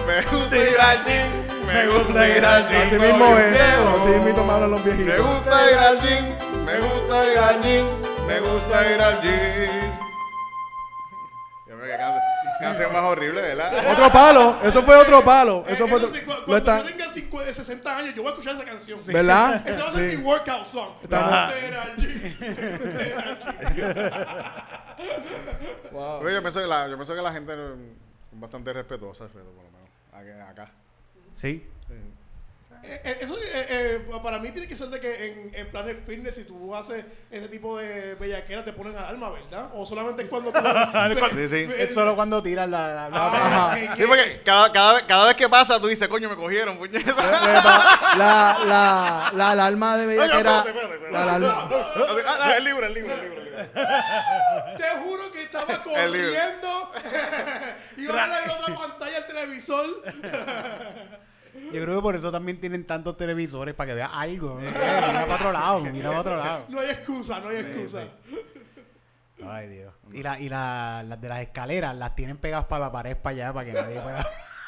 [0.05, 2.81] Me gusta ir al gym, me gusta ir al gym.
[2.81, 3.57] Así mismo es.
[3.61, 5.33] Así mismo me hablan los Me viejitos.
[5.33, 6.25] gusta ir al gym,
[6.79, 7.87] me gusta ir al gym,
[8.27, 9.93] me gusta ir al gym.
[11.67, 12.21] Yo me qué canción,
[12.59, 13.91] canción más horrible, ¿verdad?
[13.91, 15.63] Otro palo, eso fue otro palo.
[15.67, 16.09] Eh, Eso fue otro.
[16.09, 18.65] sí, cu- Lo cuando está- yo tenga 50, 60 años, yo voy a escuchar esa
[18.65, 18.99] canción.
[19.05, 19.55] ¿Verdad?
[19.67, 20.17] Ese va a ser Sí.
[20.17, 20.89] mi workout song.
[21.01, 23.93] Estamos- Me gusta ir al gym, me gusta ir al gym.
[26.33, 27.59] Yo pienso que la, yo pienso que la gente es
[28.33, 30.71] bastante respetuosa, pero por lo menos acá- acá.
[31.35, 31.67] Sí.
[31.89, 32.01] Eh,
[32.83, 36.35] eh, Eso eh, eh, para mí tiene que ser de que en, en planes fitness,
[36.35, 39.69] si tú haces ese tipo de bellaquera, te ponen alarma, ¿verdad?
[39.73, 40.59] O solamente es cuando tú.
[41.33, 41.67] Sí, sí.
[41.77, 42.87] Es solo cuando tiras la.
[42.87, 46.29] la- la- Ah, Sí, porque cada, cada, vez- cada vez que pasa tú dices, coño,
[46.29, 47.13] me cogieron, puñeta.
[48.17, 50.63] La, la, la alarma de bellaquera.
[51.11, 51.69] La alarma.
[51.69, 53.39] Ah, ah, el libro, el libro, el libro.
[53.39, 53.63] el libro.
[54.77, 56.91] Te juro que estaba corriendo.
[57.97, 60.03] Iba a ver en otra pantalla el televisor.
[61.71, 64.59] Yo creo que por eso también tienen tantos televisores para que veas algo.
[64.59, 66.65] No sé, mira para otro lado, mira para otro lado.
[66.69, 68.03] No hay excusa, no hay excusa.
[69.45, 69.93] Ay, Dios.
[70.11, 73.33] Y, la, y la- las de las escaleras las tienen pegadas para la pared para
[73.35, 74.25] allá para que nadie pueda.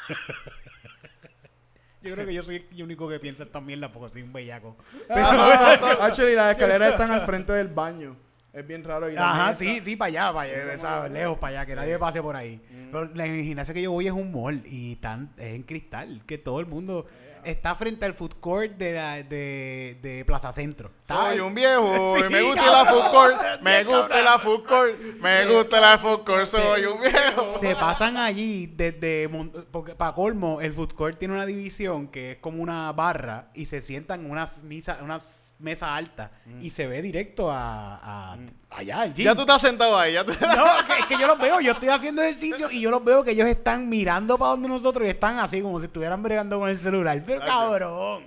[2.02, 4.76] Yo creo que yo soy el único que piensa esta mierda porque soy un bellaco.
[5.08, 8.16] Actually, las escaleras están al frente del baño.
[8.56, 9.10] Es bien raro.
[9.10, 12.22] y Ajá, sí, sí, para allá, para allá, esa- lejos para allá, que nadie pase
[12.22, 12.60] por ahí.
[12.90, 16.38] Pero la- gimnasio que yo voy es un mall y tan, es en cristal, que
[16.38, 17.04] todo el mundo
[17.44, 20.90] está frente al food court de, la- de, de Plaza Centro.
[21.06, 22.84] Soy un viejo y Sí, me gusta cabrón.
[22.84, 27.00] la food court, me gusta la food court, me gusta la food court, soy un
[27.00, 27.58] viejo.
[27.60, 29.28] Se pasan allí desde
[29.70, 33.66] porque para colmo el food court tiene una división que es como una barra y
[33.66, 37.96] se sientan en unas misas, unas mesas altas y se ve directo a,
[38.32, 38.36] a-
[38.70, 39.24] allá al gym.
[39.24, 40.32] Ya tú estás sentado ahí, ya tú...
[40.40, 43.24] No, que, es que yo los veo, yo estoy haciendo ejercicio y yo los veo
[43.24, 46.68] que ellos están mirando para donde nosotros y están así como si estuvieran bregando con
[46.68, 47.22] el celular.
[47.26, 48.26] Pero cabrón.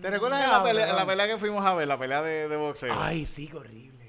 [0.00, 2.56] ¿Te recuerdas de la pelea, la pelea que fuimos a ver, la pelea de, de
[2.56, 2.94] boxeo?
[2.96, 4.07] Ay, sí, horrible.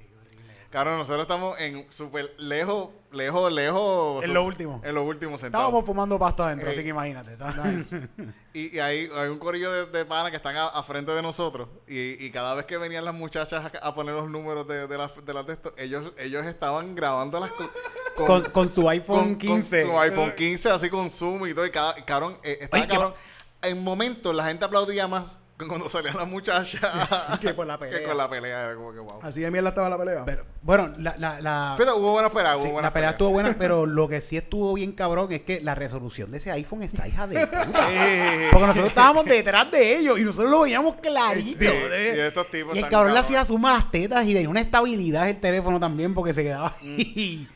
[0.70, 4.24] Claro, nosotros estamos en súper lejos, lejos, lejos.
[4.24, 4.80] En lo último.
[4.84, 5.64] En lo último sentados.
[5.66, 6.76] Estábamos fumando pasto adentro, Ey.
[6.76, 7.36] así que imagínate.
[8.54, 11.22] Y, y hay, hay un corillo de, de panas que están a, a frente de
[11.24, 11.70] nosotros.
[11.88, 14.98] Y, y cada vez que venían las muchachas a, a poner los números de, de
[14.98, 17.70] las de las de esto, ellos, ellos estaban grabándolas con,
[18.28, 19.84] Con, con su iPhone con- con 15.
[19.86, 21.66] su iPhone 15, así con Zoom y todo.
[21.66, 23.14] Y cada, cabrón, eh, estaba Ay, cabrón.
[23.64, 26.80] En momentos la gente aplaudía más cuando salían las muchachas
[27.42, 28.08] Que por la que pelea.
[28.08, 28.64] con la pelea.
[28.66, 29.20] Era como que wow.
[29.24, 30.24] Así de mierda estaba la pelea.
[30.26, 33.56] Pero, bueno, la, la, la, Fíjate, hubo buenas peleas, hubo sí, la pelea estuvo buena,
[33.58, 37.08] pero lo que sí estuvo bien cabrón es que la resolución de ese iPhone está
[37.08, 37.64] hija de puta.
[38.52, 41.60] Porque nosotros estábamos detrás de ellos y nosotros lo veíamos clarito.
[41.60, 42.14] Sí, ¿eh?
[42.16, 44.62] y estos tipos Y el cabrón le hacía suma a las tetas y tenía una
[44.62, 46.96] estabilidad el teléfono también porque se quedaba Mm.
[46.98, 47.48] ahí.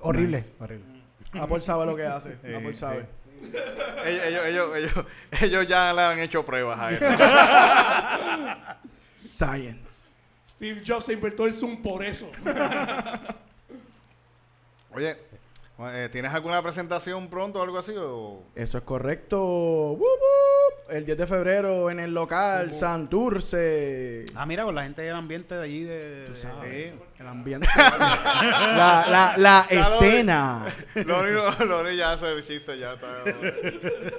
[0.00, 0.84] horrible, horrible.
[1.40, 2.38] Apple sabe lo que hace.
[2.44, 3.06] Sí, Apple sabe.
[4.06, 5.06] Ellos, ellos, ellos, ellos,
[5.40, 7.04] ellos ya le han hecho pruebas a eso.
[9.18, 10.08] Science.
[10.48, 12.30] Steve Jobs se inventó el Zoom por eso.
[14.94, 15.16] Oye,
[15.80, 17.92] eh, ¿tienes alguna presentación pronto o algo así?
[17.96, 18.44] O?
[18.54, 19.42] Eso es correcto.
[19.92, 20.90] Wup, wup.
[20.90, 24.24] El 10 de febrero en el local Santurce.
[24.36, 26.24] Ah, mira, con la gente del ambiente de allí de...
[26.26, 26.92] Tú sabes.
[26.92, 26.98] Sí.
[27.24, 27.66] El ambiente.
[27.76, 30.66] la la, la Ya escena.
[30.94, 33.08] Lo único, lo único ya hace el chiste, ya está.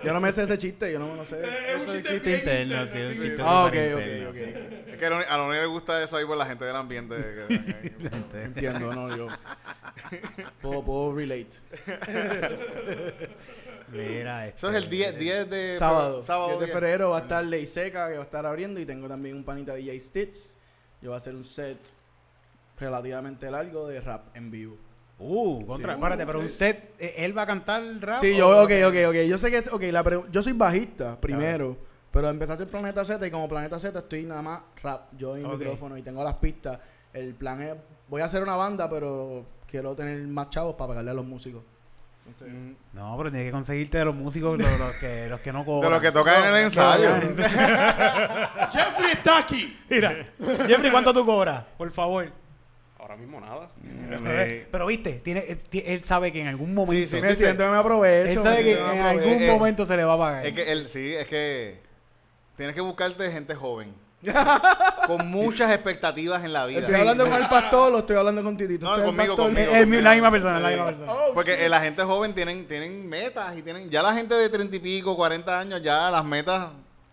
[0.03, 1.39] Yo no me sé ese chiste, yo no me lo sé.
[1.43, 4.29] Es un chiste chiste interno, sí, un chiste Ah, ok, súper ok, interno.
[4.29, 4.89] ok.
[4.89, 7.15] Es que a lo- único le gusta eso ahí por la gente del ambiente.
[7.15, 7.91] que-
[8.43, 9.27] Entiendo, no, yo.
[10.63, 11.57] Puedo, puedo relate.
[13.91, 16.23] Mira, Eso es el 10, 10 de Sábado.
[16.23, 16.73] sábado 10 de 10.
[16.73, 18.79] febrero va a estar Ley Seca, que va a estar abriendo.
[18.79, 20.57] Y tengo también un panita DJ Stitz.
[21.01, 21.77] Yo voy a hacer un set
[22.77, 24.77] relativamente largo de rap en vivo.
[25.17, 26.01] Uh, contra, Sí.
[26.25, 28.19] pero un set, eh, él va a cantar rap.
[28.19, 29.15] Sí, yo, ok, ok, ok.
[29.27, 31.77] Yo sé que, ok, la pre- yo soy bajista primero,
[32.11, 35.37] pero empecé a hacer Planeta Z y como Planeta Z estoy nada más rap, yo
[35.37, 36.79] en micrófono y tengo las pistas.
[37.13, 37.75] El plan es,
[38.09, 41.63] voy a hacer una banda, pero quiero tener más chavos para pagarle a los músicos.
[42.27, 42.53] Entonces,
[42.91, 45.65] No, pero tienes que conseguirte de los músicos los, los que, los que no De
[45.65, 45.91] cobran.
[45.93, 47.09] lo que toca en el ensayo.
[48.71, 49.79] Jeffrey está aquí.
[49.89, 50.13] Mira,
[50.67, 51.63] Jeffrey, ¿cuánto tú cobras?
[51.77, 52.31] Por favor.
[53.05, 53.69] Ahora mismo nada.
[54.27, 57.15] Eh, Pero viste, tiene, él, ti- él sabe que en algún momento.
[57.15, 58.39] sí, me siento que me aprovecho.
[58.39, 60.45] él sabe que en algún Eh, eh, momento se le va a pagar.
[60.47, 61.79] Es que él, sí, es que
[62.57, 63.93] tienes que buscarte gente joven.
[65.05, 66.79] con muchas expectativas en la vida.
[66.79, 68.83] ¿Estoy hablando con el pastor o estoy hablando con Titito?
[68.85, 69.53] No, ¿Usted es el conmigo, pastor?
[69.53, 69.75] conmigo.
[69.75, 71.11] es, mi- la misma persona, la misma persona.
[71.35, 73.87] Porque eh, la gente joven tienen, tienen metas y tienen.
[73.91, 76.69] Ya la gente de treinta y pico, 40 años, ya las metas.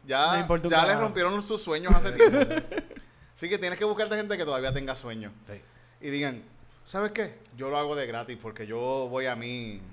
[0.06, 2.38] Ya, ya les rompieron sus sueños hace tiempo.
[3.36, 5.32] Así que tienes que buscarte gente que todavía tenga sueños.
[5.46, 5.60] Sí.
[6.02, 6.42] Y digan,
[6.84, 7.34] ¿sabes qué?
[7.56, 9.46] Yo lo hago de gratis porque yo voy a mí.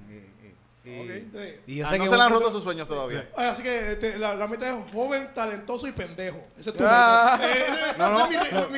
[0.10, 1.56] Y, y- y- Sí.
[1.67, 3.30] Y yo Ah, sé no que se le han roto sus sueños todavía.
[3.38, 6.41] Ay, así que este, la, la meta es joven, talentoso y pendejo.
[6.58, 7.38] Ese es tu Ah.
[7.39, 7.54] meta.
[7.56, 7.65] Eh,
[7.98, 8.36] No, no, mi,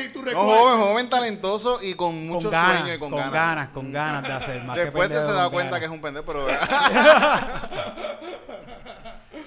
[0.09, 0.33] tu No, recuerdo.
[0.43, 3.33] joven, joven, talentoso y con muchos con ganas, sueños y con, con ganas.
[3.33, 4.75] ganas, con ganas de hacer más.
[4.77, 6.45] que Después te se da cuenta que es un pendejo, pero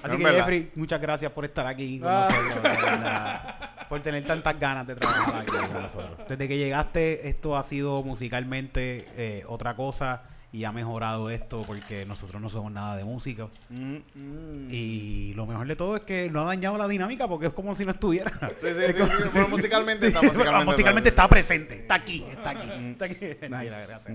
[0.03, 0.25] Así que.
[0.25, 2.27] Jeffrey, muchas gracias por estar aquí con Ah.
[2.31, 6.27] nosotros, por tener tantas ganas de trabajar aquí con nosotros.
[6.27, 12.05] Desde que llegaste, esto ha sido musicalmente eh, otra cosa y ha mejorado esto porque
[12.05, 13.47] nosotros no somos nada de música.
[13.69, 14.67] Mm.
[14.71, 17.75] Y lo mejor de todo es que no ha dañado la dinámica porque es como
[17.75, 18.31] si no estuviera.
[18.57, 22.69] sí, sí, sí, sí, pero musicalmente está musicalmente, musicalmente está presente, está aquí, está aquí.
[22.91, 23.17] Está aquí.
[23.41, 24.07] Mira, gracias.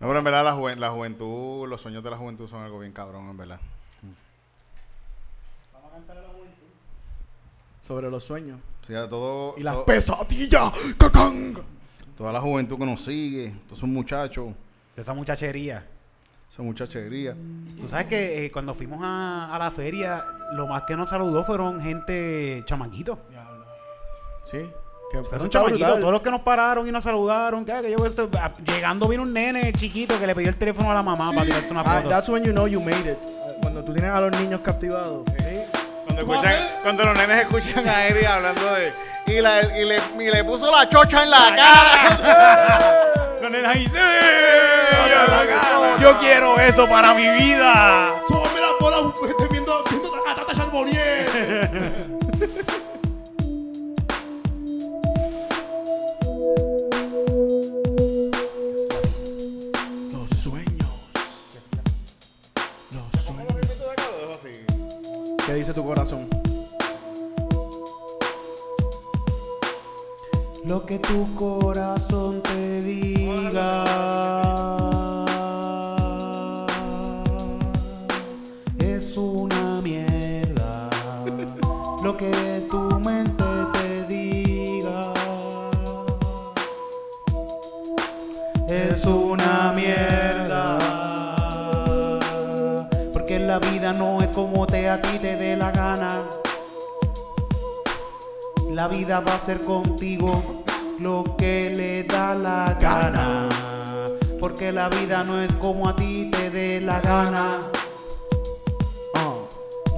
[0.00, 2.80] No, pero en verdad la, juven- la juventud, los sueños de la juventud son algo
[2.80, 3.60] bien cabrón, en verdad.
[7.86, 8.58] Sobre los sueños.
[8.82, 10.72] O sea, todo, Y las todo- pesadillas.
[10.98, 11.54] ¡Cacán!
[12.16, 14.46] toda la juventud que nos sigue, todos esos muchachos,
[14.96, 15.84] De esa muchachería.
[16.50, 17.36] esa muchachería.
[17.80, 21.44] Tú sabes que eh, cuando fuimos a, a la feria, lo más que nos saludó
[21.44, 23.18] fueron gente chamaquitos.
[24.44, 24.58] Sí.
[25.10, 27.64] Que Fueron chamaquitos, todos los que nos pararon y nos saludaron.
[27.64, 30.90] Que, que yo esto, ah, llegando vino un nene chiquito que le pidió el teléfono
[30.90, 32.08] a la mamá para tirarse una Ah, foto.
[32.08, 33.18] that's when you know you made it.
[33.22, 35.24] Ah, Cuando tú tienes a los niños captivados.
[36.14, 38.92] Cuando, ¿Tú escuchan- cuando los nenes escuchan a Eri hablando de...
[39.26, 43.00] Y, la- y le, y le puso la chocha en la cara.
[43.42, 43.92] Los nenes ahí, "Sí,
[46.00, 48.18] yo quiero eso para mi vida.
[48.28, 49.12] Súbame la bola la,
[49.50, 51.26] viendo, viendo a Tata Charbonnier.
[65.64, 66.26] dice tu corazón?
[70.66, 73.84] Lo que tu corazón te diga
[78.78, 80.90] es una mierda.
[82.02, 85.14] Lo que tu mente te diga
[88.68, 90.78] es una mierda.
[93.14, 96.22] Porque la vida no es como te a ti te dé la gana.
[98.70, 100.42] La vida va a ser contigo
[100.98, 103.48] lo que le da la gana.
[104.40, 107.60] Porque la vida no es como a ti te dé la gana.
[109.14, 109.34] Ah,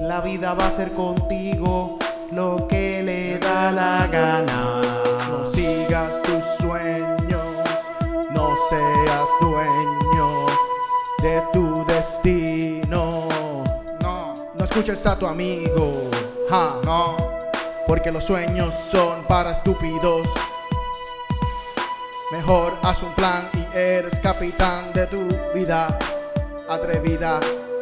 [0.01, 1.97] La vida va a ser contigo
[2.31, 4.81] lo que le da la gana.
[5.29, 7.55] No sigas tus sueños,
[8.35, 10.45] no seas dueño
[11.23, 13.06] de tu destino.
[14.77, 16.07] Escuches a tu amigo,
[16.51, 17.17] ja, no.
[17.87, 20.29] porque los sueños son para estúpidos.
[22.31, 25.97] Mejor haz un plan y eres capitán de tu vida
[26.69, 27.39] atrevida.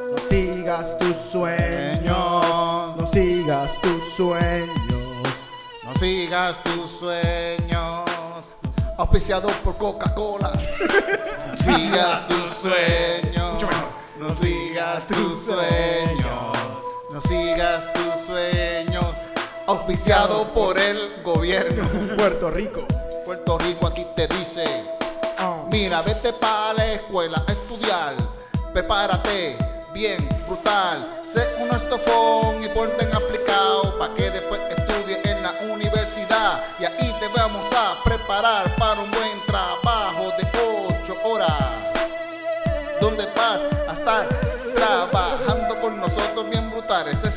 [0.10, 2.06] No sigas tus sueños,
[2.96, 4.70] no sigas tus sueños.
[5.84, 8.06] No sigas tus sueños.
[8.98, 10.54] Auspiciado por Coca-Cola.
[11.68, 13.66] No sigas tus sueños.
[14.18, 16.55] No sigas tus sueños.
[17.15, 19.06] No sigas tus sueños.
[19.67, 21.88] Auspiciado por el gobierno.
[22.17, 22.86] Puerto Rico.
[23.23, 24.65] Puerto Rico a ti te dice.
[25.38, 25.63] Ah.
[25.71, 28.15] Mira, vete para la escuela a estudiar.
[28.73, 29.56] Prepárate,
[29.93, 31.08] bien, brutal.
[31.25, 36.65] Sé un estofón y ponte en aplicado para que después estudie en la universidad.
[36.82, 38.75] Y ahí te vamos a preparar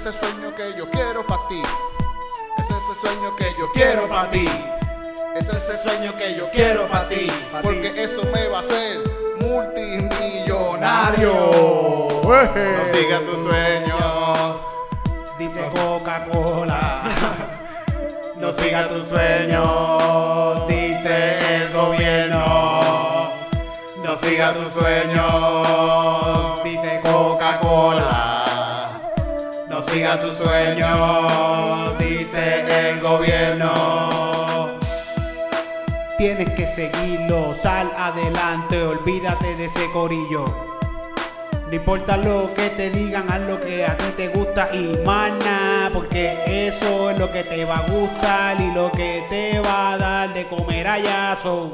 [0.09, 1.61] Ese sueño que yo quiero para ti.
[2.57, 4.49] Ese es el sueño que yo quiero para ti.
[5.37, 7.27] Ese es el sueño que yo quiero para ti.
[7.63, 9.03] Porque eso me va a hacer
[9.39, 11.35] multimillonario.
[12.23, 14.57] No sigas tus sueños.
[15.39, 17.03] Dice Coca-Cola.
[18.39, 23.33] No siga tus sueños, dice el gobierno.
[24.05, 28.28] No siga tus sueños, dice Coca-Cola.
[29.93, 34.71] Siga tus sueños, dice el gobierno.
[36.19, 40.45] Tienes que seguirlo, sal adelante, olvídate de ese corillo.
[41.69, 45.91] No importa lo que te digan, haz lo que a ti te gusta y mana,
[45.93, 49.99] porque eso es lo que te va a gustar y lo que te va a
[49.99, 51.73] dar de comer ayazo.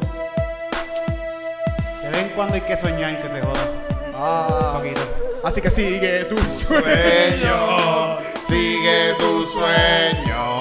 [2.03, 3.65] De vez en cuando hay que soñar que se joda.
[4.09, 5.01] Un Ah, poquito.
[5.45, 6.41] Así que sigue sueños.
[6.67, 10.59] Sueño, sigue tu sueño.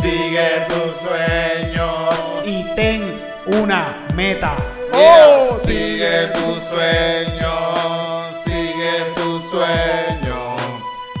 [0.00, 1.86] Sigue tu sueño.
[2.44, 3.14] Y ten
[3.46, 4.56] una meta.
[4.92, 10.56] Oh, sigue tu sueño, sigue tu sueño,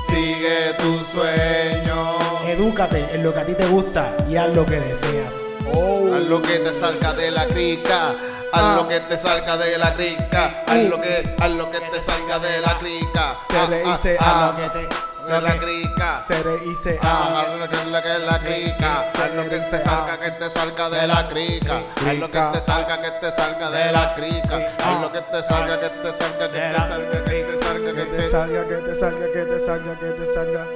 [0.08, 2.18] sigue tu sueño.
[2.46, 5.41] Edúcate en lo que a ti te gusta y haz lo que deseas.
[5.74, 6.08] Oh.
[6.14, 8.14] Haz lo que te salga de la crica,
[8.52, 12.00] haz lo que te salga de la crica, haz lo que, haz lo que te
[12.00, 13.34] salga de la crica.
[13.48, 14.88] Se le Ah, dice ah, a ah, lo que te-
[15.32, 16.24] de la crica.
[16.26, 17.40] Se Ah, ama.
[17.40, 17.86] haz lo que, es
[18.22, 22.30] la crica, haz lo que te salga, que te salga de la crica, haz lo
[22.30, 25.88] que te salga, que te salga de la crica, haz lo que te salga, que
[25.88, 29.44] te salga, que te salga, que te salga, que te salga, que te salga, que
[29.44, 30.66] te salga, que te salga.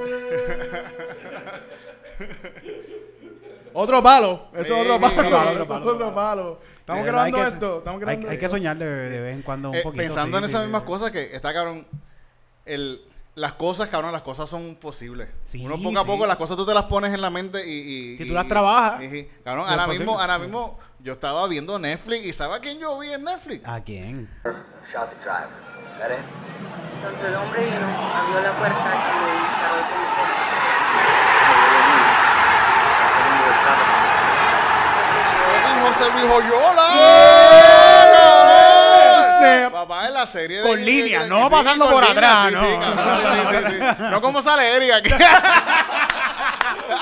[3.79, 4.47] Otro palo.
[4.53, 5.13] Eso es otro palo.
[5.13, 6.59] otro palo, Eso otro es palo, otro palo.
[6.79, 7.77] Estamos verdad, grabando hay que- esto.
[7.77, 10.01] Estamos Hay, grabando hay que soñar de, de vez en cuando un Eh, poquito.
[10.03, 10.87] pensando sí, en esas sí, mismas sí.
[10.87, 11.85] cosas que está cabrón,
[12.65, 13.01] el,
[13.35, 15.27] las cosas, cabrón, las cosas son posibles.
[15.45, 17.71] Sí, Uno poco a poco las cosas tú te las pones en la mente y...
[17.71, 21.45] y- Si y- tú las trabajas, y- y- cabrón, ahora mismo, ahora mismo yo estaba
[21.47, 23.63] viendo Netflix y ¿sabes a quién yo vi en Netflix?
[23.67, 24.27] ¿A quién?
[24.91, 26.19] Shot the driver.
[26.95, 31.37] Entonces el hombre vino, abrió la puerta y le disparó el teléfono.
[35.47, 36.27] Fucking José Luis.
[39.71, 42.79] Papá en la serie de Con línea, no sí, pasando por línea, atrás, no.
[42.79, 44.03] cabrón, sí, sí, sí.
[44.11, 45.09] No como sale Eric aquí.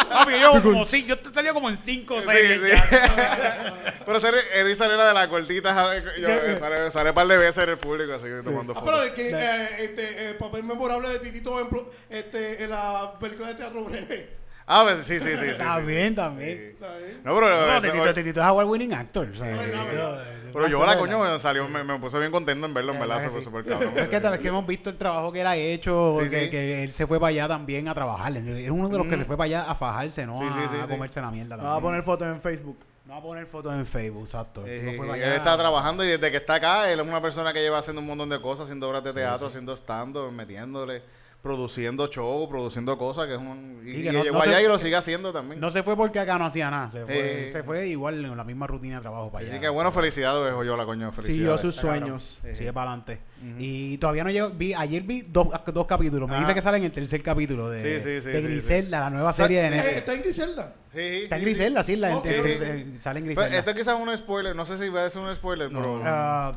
[0.10, 2.62] Papi, yo como sí, yo te salía como en 5 o Sí, 6.
[2.64, 2.72] sí.
[4.06, 5.74] Pero ser, Eric sale la de la cortita,
[6.18, 6.28] yo,
[6.60, 9.06] sale, sale un par de veces en el público, así que tomando Ah, pero fotos.
[9.10, 11.68] es que eh, este, el papel memorable de Titito en,
[12.10, 14.45] este, en la película de teatro breve.
[14.68, 15.36] Ah, pues sí, sí, sí.
[15.38, 15.86] sí, Está sí.
[15.86, 16.72] bien también.
[16.74, 17.22] ¿Está bien?
[17.24, 19.28] No, pero, No, ese- Titito, Titito es award winning actor.
[19.32, 20.18] o sea, Titito,
[20.54, 23.30] pero yo, de coño, me salió, me, me puse bien contento en verlo, en verdad,
[23.30, 23.92] fue súper cabrón.
[23.98, 26.50] Es que, es que hemos visto el trabajo que él ha hecho, Sí, que, sí.
[26.50, 28.36] que él se fue para allá también a trabajar.
[28.36, 30.38] Él uno de los que se fue para allá a fajarse, ¿no?
[30.40, 30.92] Sí, sí, a, sí, a sí.
[30.92, 31.58] comerse la mierda.
[31.58, 31.84] No va a también.
[31.92, 32.78] poner fotos en Facebook.
[33.06, 34.64] No va a poner fotos en Facebook, exacto.
[34.66, 35.36] Eh, él allá.
[35.36, 38.08] está trabajando y desde que está acá, él es una persona que lleva haciendo un
[38.08, 41.04] montón de cosas, haciendo obras de teatro, haciendo stand-up, metiéndole,
[41.46, 43.84] produciendo show, produciendo cosas, que es un...
[43.86, 45.62] Y, Sí, que y no- llegó no se- allá y lo sigue haciendo también.
[45.62, 46.90] No se fue porque acá no hacía nada.
[46.92, 47.52] Se fue, Eh.
[47.54, 49.52] se fue igual en la misma rutina de trabajo para allá.
[49.54, 51.62] Así que bueno, felicidades, Joyola, coño, Siguió felicidades.
[51.62, 52.20] sus Está cabrón.
[52.20, 52.58] sueños.
[52.58, 53.22] Sigue para adelante.
[53.60, 54.50] Y todavía no llego.
[54.52, 56.28] Vi, ayer vi dos, dos capítulos.
[56.30, 59.02] Me dice que sale en el tercer capítulo de, Sí, sí, sí, de sí, Griselda,
[59.02, 59.98] la nueva serie de Netflix.
[59.98, 60.74] ¿Está en Griselda?
[60.94, 62.46] Está en Griselda, sí, la, Ok, en- ok.
[62.46, 63.60] en- sale en Pues, Griselda.
[63.60, 66.02] esto quizás es un spoiler, no sé si va a ser un spoiler, pero...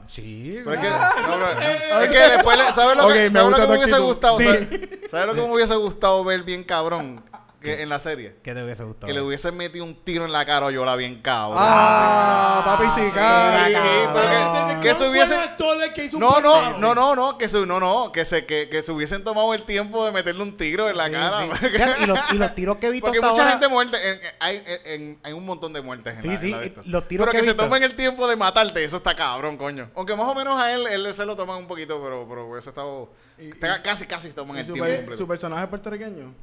[0.06, 0.60] Sí.
[0.64, 3.44] Pero es que, no, pero- es que después, le- ¿sabes lo que, me ¿sabes lo
[3.48, 4.38] gusta que me tu hubiese gustado?
[4.38, 4.44] Sí.
[4.46, 7.22] ¿Sabes, ¿sabes lo que me hubiese gustado ver bien cabrón
[7.61, 8.36] que en la serie?
[8.42, 9.06] ¿Qué te hubiese gustado?
[9.09, 11.59] Que le hubiesen metido un tiro en la cara a Yola bien cabrón.
[11.61, 15.34] Ah, papi, sí, que- que se buen hubiese...
[15.34, 18.24] actor el que hizo un No, no, no, no, no, que se, no, no, que
[18.24, 21.12] se, que, que se hubiesen tomado el tiempo de meterle un tiro en la Sí,
[21.12, 21.38] cara.
[21.56, 21.66] sí.
[22.02, 24.14] Y, los, y los tiros que he visto Porque hasta mucha ahora- gente muerte, en-
[24.14, 26.66] en- hay, en- hay un montón de muertes en Sí, la, en sí, la y
[26.68, 26.80] esto.
[26.84, 29.90] los tiros Pero que se visto- tomen el tiempo de matarte, eso está cabrón, coño.
[29.96, 32.68] Aunque más o menos a él, él se lo toman un poquito, pero, pero hubiese
[32.68, 33.11] estado...
[33.36, 35.18] te- casi, casi se toman ¿Y el su, tiempo completo.
[35.18, 36.34] su personaje puertorriqueño?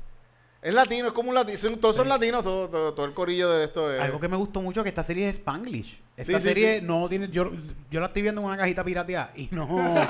[0.65, 1.57] Es latino, es como un latino.
[1.59, 3.93] son- Todos son latinos, todo, todo, todo el corillo de esto.
[3.93, 6.01] Es, Algo que me gustó mucho que esta serie es Spanglish.
[6.17, 6.85] Esta Sí, sí, serie sí.
[6.87, 7.29] no tiene.
[7.29, 7.51] Yo,
[7.91, 10.05] yo la estoy viendo en una cajita pirateada y no, no,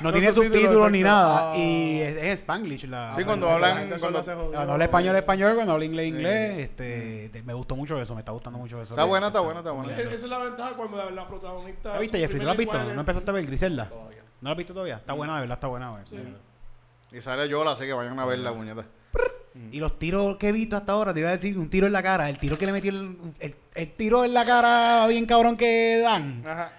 [0.00, 1.56] No tiene subtítulos, ni nada.
[1.56, 2.84] Y es, es Spanglish.
[2.86, 4.22] La, Sí, cuando la- hablan- cuando-.
[4.22, 5.54] Cuando habla español, español.
[5.56, 6.58] Cuando habla inglés, inglés.
[6.60, 8.14] Este, te- me gustó mucho eso.
[8.14, 8.94] Me está gustando mucho eso.
[8.94, 9.92] Está Que- buena, está buena, está buena.
[9.98, 11.94] Esa es la ventaja cuando la, la protagonista.
[11.94, 12.38] ¿La viste, Jeffrey?
[12.38, 12.84] ¿Tú la has visto?
[12.84, 13.90] ¿No empezaste a ver Griselda?
[13.90, 14.98] ¿No la has visto todavía?
[14.98, 15.92] Está buena, de verdad, está buena.
[17.10, 18.52] Y sale Yola, así que vayan a ver la
[19.58, 19.76] puñeta.
[19.76, 21.92] Y los tiros que he visto hasta ahora, te iba a decir, un tiro en
[21.92, 22.28] la cara.
[22.28, 26.00] El tiro que le metió el, el, el tiro en la cara bien cabrón que
[26.02, 26.42] dan.
[26.46, 26.72] Ajá.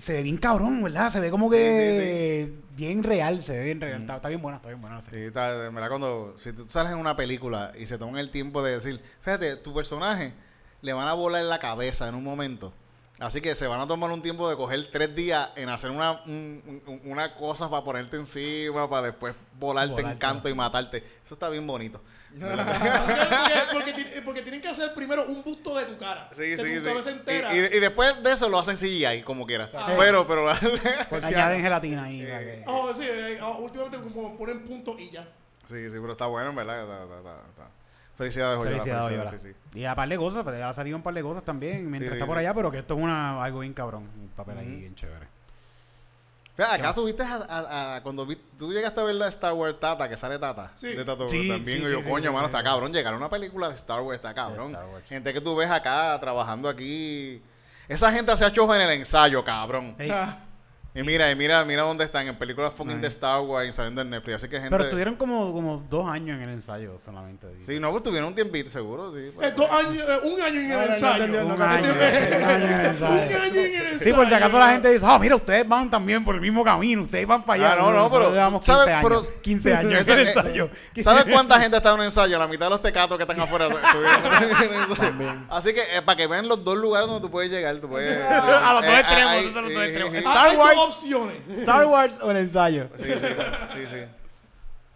[0.00, 1.12] Se ve bien cabrón, ¿verdad?
[1.12, 4.00] Se ve como que bien real, se ve bien real.
[4.00, 5.02] Está, está bien buena, está bien buena.
[5.02, 8.62] Sí, está, verdad, cuando si tú sales en una película y se toman el tiempo
[8.62, 10.32] de decir, fíjate, tu personaje
[10.80, 12.72] le van a volar la cabeza en un momento.
[13.22, 16.22] Así que se van a tomar un tiempo de coger tres días en hacer una,
[16.26, 20.18] un- un- una cosa para ponerte encima, para después volarte en Volarte.
[20.18, 20.98] canto y matarte.
[21.24, 22.00] Eso está bien bonito.
[22.32, 26.28] porque, porque, ti- porque tienen que hacer primero un busto de tu cara.
[26.32, 26.86] Sí, de sí, tu sí.
[26.86, 27.54] cabeza Y, entera.
[27.54, 29.70] y- y después de eso lo hacen CGI, como quieras.
[29.74, 29.94] Ah.
[29.98, 30.48] Pero, pero...
[31.22, 32.20] Añaden gelatina ahí.
[32.20, 35.28] que- Oh, sí, eh, ah, últimamente como ponen punto y ya.
[35.66, 36.82] sí, sí, pero está bueno, en verdad.
[36.82, 37.70] Está, está- está- está.
[38.22, 39.54] Felicidades, Joyola, Felicidades, felicidades, Oyola.
[39.54, 39.78] sí, sí.
[39.80, 42.10] Y a par de cosas, pero ya ha salido un par de cosas también mientras
[42.10, 42.40] Sí, está sí, por sí.
[42.40, 44.02] allá, pero que esto es una, algo bien cabrón.
[44.20, 45.26] Un papel ahí bien chévere.
[46.54, 49.80] Fíjate, acá tuviste a, a- a- cuando vi- tú llegaste a ver la Star Wars
[49.80, 50.70] Tata, que sale Tata.
[50.74, 50.88] Sí.
[50.92, 51.78] De Tato Sí, también.
[51.80, 52.64] sí, y yo, coño, sí, mano, sí, está sí.
[52.64, 52.92] cabrón.
[52.92, 54.68] Llegar a una película de Star Wars, está cabrón.
[54.72, 55.04] Star Wars.
[55.08, 57.40] Gente que tú ves acá trabajando aquí.
[57.88, 59.96] Esa gente hace hecho en el ensayo, cabrón.
[60.10, 60.40] Ah,
[60.94, 63.00] Y mira, y mira, mira dónde están, en películas fucking Nice.
[63.00, 64.36] de Star Wars y saliendo en Netflix.
[64.36, 64.68] Así que gente.
[64.70, 67.46] pero estuvieron como, como dos años en el ensayo solamente.
[67.64, 69.30] Sí, no, pues tuvieron un tiempito, seguro, sí.
[69.40, 71.24] eh, dos años, eh, un año en el ensayo.
[71.24, 73.06] Un año, un año en el un ensayo.
[73.40, 73.98] año en el ensayo.
[74.04, 76.62] Sí, por si acaso la gente dice, ah, mira, ustedes van también por el mismo
[76.62, 77.72] camino, ustedes van para allá.
[77.72, 78.94] Ah, no, no, pero, llevamos 15 ¿sabes?
[78.94, 80.70] años, Pero- 15 años en el eh, ensayo.
[81.02, 82.38] ¿Sabes cuánta gente está en un ensayo?
[82.38, 84.20] La mitad de los tecatos que están afuera estuvieron
[84.62, 85.46] en un ensayo.
[85.48, 88.20] Así que eh, para que vean los dos lugares donde tú puedes llegar, tú puedes.
[88.30, 90.14] A los dos eh, extremos, hay- esos son los dos eh, extremos.
[90.14, 90.81] eh, Star Ah, Wars.
[90.88, 91.42] Opciones.
[91.58, 92.88] Star Wars o el ensayo.
[92.98, 93.26] Sí, sí,
[93.74, 93.96] sí, sí.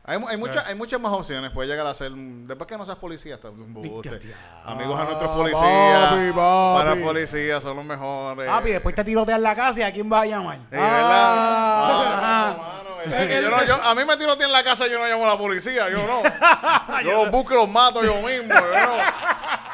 [0.09, 1.51] Hay, hay, mucha- hay muchas más opciones.
[1.51, 2.12] Puedes llegar a ser.
[2.12, 4.20] Después que no seas policía, estás un buste.
[4.64, 6.11] Amigos a nuestros policías.
[6.11, 6.78] papi, papi.
[6.78, 8.49] Para policías, son los mejores.
[8.49, 10.59] Papi, después te tirotean la casa y a quién vas a llamar.
[10.59, 10.91] Sí, ¿verdad?
[10.93, 12.16] Ah.
[12.22, 13.41] Ah, mano, ¿verdad?
[13.43, 15.39] Yo no- yo- a mí me tiro en la casa, yo no llamo a la
[15.39, 16.22] policía, yo no.
[17.03, 18.49] Yo los busco y los mato yo mismo.
[18.55, 18.97] Yo no,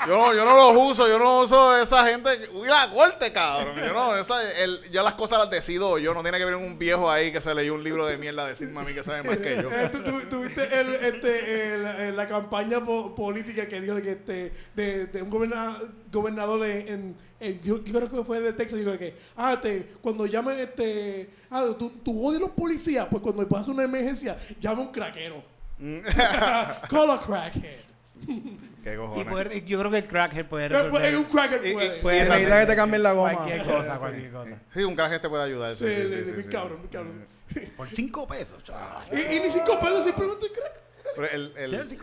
[0.07, 2.29] yo no, yo no los uso, yo no uso esa gente.
[2.55, 3.77] Uy, la corte, cabrón.
[3.77, 6.13] Yo no, esa, el, yo las cosas las decido yo.
[6.15, 8.81] No tiene que venir un viejo ahí que se leyó un libro de mierda decirme
[8.81, 9.71] a mí que sabe más que yo.
[9.71, 9.91] Eh,
[10.31, 15.23] Tuviste el, este, el- la campaña po- política que dijo de que este, de, de
[15.23, 15.79] un goberna-
[16.11, 17.17] gobernador en,
[17.63, 21.65] yo, yo creo que fue de Texas, dijo que ah, este, cuando llamen este, ah,
[21.79, 25.43] tú, tú odias a los policías, pues cuando pasa una emergencia, llama a un craquero.
[26.89, 27.92] Call a crackhead.
[28.85, 29.27] ¿Qué Y cojones?
[29.29, 31.99] poder- yo creo que el crackhead puede pues, resolver un crackhead Y- puede.
[31.99, 33.33] y- puede Y necesita que te cambien la goma.
[33.35, 34.59] Cualquier cosa, cualquier cosa.
[34.75, 35.77] Sí, un crack te puede ayudar.
[35.77, 36.49] Sí, sí, sí, sí, sí, sí, sí, muy sí.
[36.49, 37.27] cabrón, muy cabrón.
[37.77, 39.03] Por cinco pesos, chaval.
[39.13, 40.81] Y, y ni cinco pesos, simplemente crack.
[41.15, 41.97] Pero el, el, está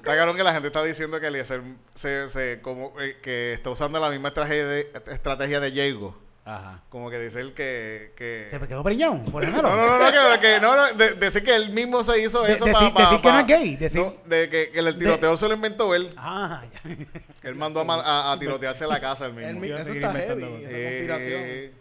[0.00, 1.60] cabrón que la gente está diciendo que Eliezer
[1.94, 6.16] se, se, como, eh, que está usando la misma estrategia de, estrategia de Jago.
[6.46, 6.82] Ajá.
[6.90, 8.12] Como que dice él que...
[8.16, 9.22] que ¿Se quedó preñado?
[9.32, 9.62] Por ejemplo.
[9.62, 12.42] no, no, no, no, que, que no, no, de- decir que él mismo se hizo
[12.42, 13.06] De- eso decir- para...
[13.08, 16.10] decir que no es gay, decir- de que, que el tiroteo se lo inventó él.
[16.18, 16.96] Ah, ya.
[17.40, 19.64] Que él mandó a, a- a tirotearse la casa él mismo.
[19.64, 21.40] Yo eso está heavy, esa conspiración.
[21.44, 21.72] Eh,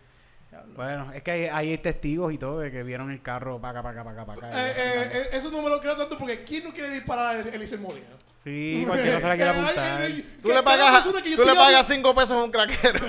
[0.78, 3.84] Bueno, es que hay, hay testigos y todo de que vieron el carro para acá,
[3.84, 4.68] para acá, para acá, para acá.
[4.70, 7.40] Eh, eh, eh, eso no me lo creo tanto porque ¿quién no quiere disparar a
[7.42, 8.08] Eliezer Molina?
[8.44, 10.02] Sí, cualquiera se la quiere Eh, apuntar.
[10.02, 13.00] ay, ay, tú le pagas, tú le pagas cinco pesos a un craquero.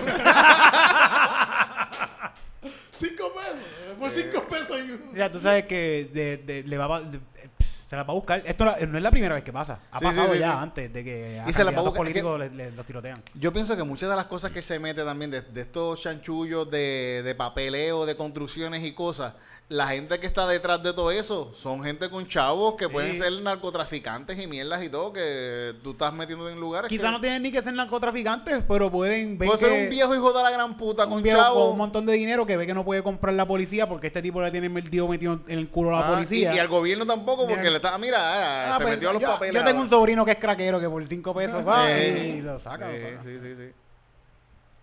[2.93, 3.97] Cinco pesos.
[3.99, 4.79] Por cinco pesos.
[4.81, 7.49] y- Ya, tú sabes que de, de- le va a, de- eh,
[7.89, 8.43] se la va a buscar.
[8.47, 9.81] Esto la- no es la primera vez que pasa.
[9.91, 10.59] Ha Sí, pasado sí, ya sí.
[10.61, 11.87] antes de que a Y se va a buscar.
[11.87, 13.21] Es que- políticos le- le- los tirotean.
[13.35, 16.71] Yo pienso que muchas de las cosas que se mete también de, de estos chanchullos
[16.71, 19.35] de, de papeleo, de construcciones y cosas,
[19.71, 23.33] la gente que está detrás de todo eso son gente con chavos que pueden ser
[23.41, 26.89] narcotraficantes y mierdas y todo, que tú estás metiendo en lugares.
[26.91, 30.15] Quizá que- no tienen ni que ser narcotraficantes, pero pueden ver Puede ser un viejo
[30.15, 31.77] hijo de la gran puta con con un chavos.
[31.77, 34.51] montón de dinero que ve que no puede comprar la policía porque este tipo le
[34.51, 36.53] tiene metido, metido en el culo a la Ah, policía.
[36.53, 37.71] Y, y al gobierno tampoco, porque Mira.
[37.71, 37.97] le está.
[37.99, 39.55] Mira, ah, Ah, se pues, metió a los yo, papeles.
[39.55, 42.61] yo tengo un sobrino que es craquero que por 5 pesos va Eh, y lo
[42.61, 43.23] saca, sí, lo saca.
[43.23, 43.73] Sí, sí, sí.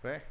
[0.02, 0.22] Pues.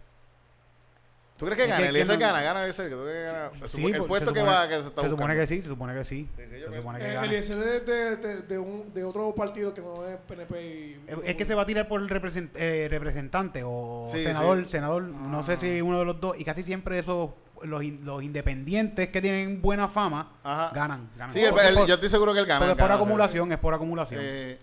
[1.40, 1.82] ¿Tú crees que gana?
[1.82, 2.90] que- Eliezer que no- gana, gana Eliezer.
[2.90, 3.50] ¿Tú crees que gana?
[3.68, 5.94] Sí, el pues, puesto que va, que se está Se supone que sí, se supone
[5.94, 6.28] que sí.
[6.36, 7.26] Sí, sí, yo se supone que Eh, gana.
[7.26, 11.00] Eliezer es de, de, de, un, de otro partido que no es PNP y...
[11.08, 14.70] Es- Es que se va a tirar por represent- eh, representante o Sí, senador, sí.
[14.70, 17.30] senador, no sé si uno de los dos, y casi siempre esos,
[17.62, 20.70] los, in- los independientes que tienen buena fama, Ajá.
[20.74, 21.32] ganan, ganan.
[21.32, 22.64] Sí, el- el- por- yo estoy seguro que él gana.
[22.66, 24.20] él es por acumulación, es por acumulación.
[24.22, 24.58] Eh,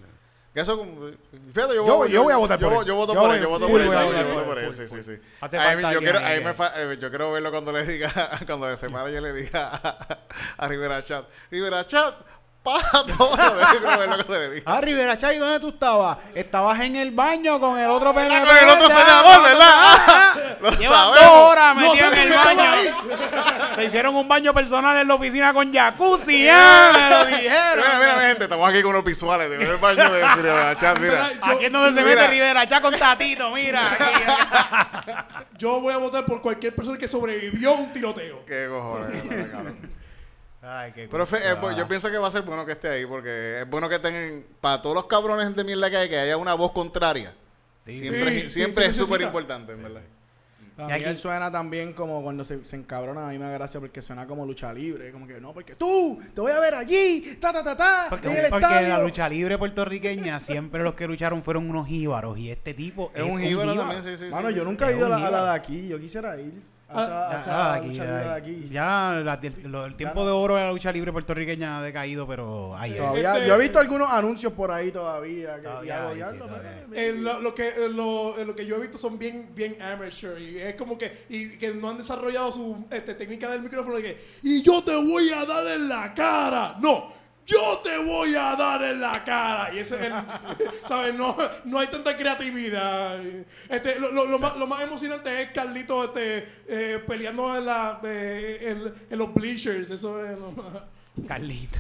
[0.53, 0.81] que eso,
[1.53, 2.87] fíjate, yo, Yo- voy- yo voy a votar yo, por él.
[2.87, 5.03] Yo voto Yo por él, yo voto por él, yo voto por él, sí, sí,
[5.03, 5.19] sí.
[5.93, 6.19] Yo quiero,
[6.75, 10.17] eh, yo quiero verlo cuando le diga, cuando se para y le diga a,
[10.57, 12.15] a Rivera Chat, Rivera Chat,
[12.67, 13.31] para todo.
[14.65, 16.17] Ah, Rivera Chay, ¿dónde tú estabas?
[16.35, 18.45] Estabas en el baño con el otro PNP.
[18.47, 20.33] Con el otro senador, ¿verdad?
[20.61, 21.21] Lo Llevan sabemos.
[21.21, 23.75] dos horas No metidos sé en el por qué estaba baño.
[23.75, 26.89] Se hicieron un baño personal en la oficina con jacuzzi, ¿ah?
[26.93, 27.77] Me lo dijeron.
[27.85, 30.99] Mira, mira, mi gente, estamos aquí con unos visuales de el baño de Rivera Chat,
[30.99, 31.29] mira.
[31.33, 32.21] Mira, Aquí es donde se Mira.
[32.21, 33.91] mete Rivera Chay con Tatito, mira.
[33.93, 35.11] aquí.
[35.57, 38.45] Yo voy a votar por cualquier persona que sobrevivió a un tiroteo.
[38.45, 39.96] Qué cojones, cabrón.
[40.61, 41.77] Ay, qué Pero fe- eh, cosa.
[41.77, 44.43] yo pienso que va a ser bueno que esté ahí, porque es bueno que tengan,
[44.59, 47.33] para todos los cabrones de mierda que hay, que haya una voz contraria.
[47.85, 50.01] Sí, siempre sí, es- sí, es súper importante, en verdad.
[50.79, 53.99] Y aquí- suena también como cuando se, se encabrona, a mí me da gracia porque
[54.01, 57.51] suena como lucha libre, como que no, porque tú, te voy a ver allí, ta
[57.51, 58.87] ta ta ta, Porque, en el porque estadio.
[58.89, 63.23] la lucha libre puertorriqueña siempre los que lucharon fueron unos jíbaros y este tipo Es
[63.23, 64.25] un jíbaro también, sí, sí.
[64.29, 64.55] Mano, sí.
[64.55, 65.45] yo nunca he Es ido a un la, a la jíbaro.
[65.45, 66.53] de aquí, yo quisiera ir
[66.89, 68.69] a esa, Ya, aquí, lucha ya, libre de aquí.
[68.71, 70.25] ya la- el, lo- el tiempo no.
[70.25, 72.97] de oro de la lucha libre puertorriqueña ha decaído, pero ahí es.
[72.97, 76.13] Todavía, Este- yo he visto algunos anuncios por ahí todavía que Todavía y hago, hay,
[76.13, 79.19] sí, diablo, todavía pero- Eh, lo, lo que, lo, lo que yo he visto son
[79.19, 83.49] bien, bien amateur y es como que y que no han desarrollado su este, técnica
[83.49, 86.77] del micrófono de que y yo te voy a dar en la cara.
[86.79, 87.16] No,
[87.47, 89.73] yo te voy a dar en la cara.
[89.73, 90.13] Y ese es el,
[90.87, 91.15] ¿sabes?
[91.15, 91.35] No,
[91.65, 93.17] no hay tanta creatividad.
[93.69, 97.99] Este, lo, lo- lo más, lo más emocionante es Carlito este, eh, peleando en, la,
[98.03, 99.89] eh, en, en los bleachers.
[99.89, 100.65] Eso es lo más...
[101.27, 101.79] Carlito.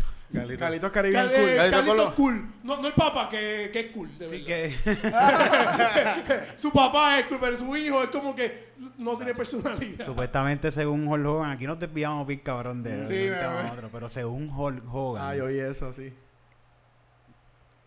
[0.59, 1.49] Carlitos Caribbean Cal- Cool.
[1.49, 2.09] eh, Carlito Carlito Colo.
[2.09, 2.53] es cool.
[2.63, 4.17] No, no el papá, que, que es cool.
[4.17, 6.23] de Sí, verdad.
[6.23, 10.05] que su papá es cool, pero su hijo es como que no tiene personalidad.
[10.05, 13.59] supuestamente según Hulk Hogan, aquí nos desviamos bien cabrón de Sí, de un me- tema
[13.59, 16.13] a me- otro, pero según Hulk Hogan, yo oí eso, sí.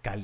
[0.03, 0.19] Car-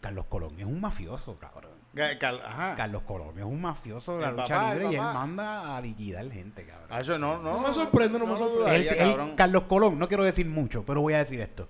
[0.00, 1.71] Carlos Colón es un mafioso, cabrón.
[1.94, 2.74] Ga- cal- Ajá.
[2.74, 5.76] Carlos Colón es un mafioso de la El lucha papá, el libre y él manda
[5.76, 6.88] a liquidar gente, cabrón.
[6.90, 7.60] Ah, eso no, no.
[7.60, 8.88] No me sorprende, no me sorprende.
[8.98, 9.34] Él-.
[9.36, 11.68] Carlos Colón, no quiero decir mucho, pero voy a decir esto.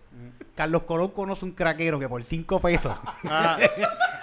[0.54, 2.94] Carlos Colón conoce un craquero que por 5 pesos.
[3.24, 3.56] Ajá.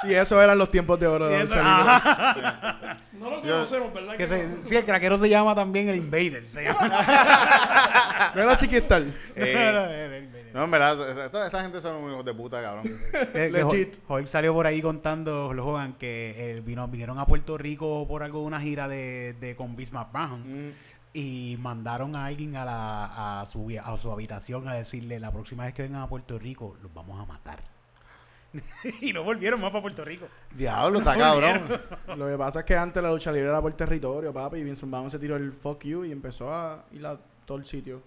[0.01, 1.69] Y esos eran los tiempos de oro de la lucha libre.
[1.73, 2.97] Ajá.
[3.11, 4.11] No lo conocemos, ¿verdad?
[4.13, 4.55] Que Que se- no?
[4.63, 6.47] sí, el craquero se llama también el Invader.
[6.47, 6.89] Se llama.
[8.35, 9.01] No era chiquistar.
[9.35, 9.71] Eh,
[10.31, 12.83] no, en verdad, esta, gente son unos de puta, cabrón.
[12.83, 13.95] Que- que Legit.
[14.27, 18.39] Salió por ahí contando, Hulk Hogan, que eh, vino, vinieron a Puerto Rico por algo
[18.41, 20.71] de una gira de, de con Vince McMahon Mm.
[21.13, 25.65] y mandaron a alguien a, la, a, su, a su habitación a decirle la próxima
[25.65, 27.59] vez que vengan a Puerto Rico los vamos a matar.
[29.01, 30.27] y no volvieron más para Puerto Rico.
[30.55, 31.61] Diablo, está cabrón.
[32.17, 34.85] Lo que pasa es que antes la lucha libre era por territorio, papi, y Vince
[34.87, 38.01] McMahon se tiró el fuck you y empezó a ir a todo el sitio.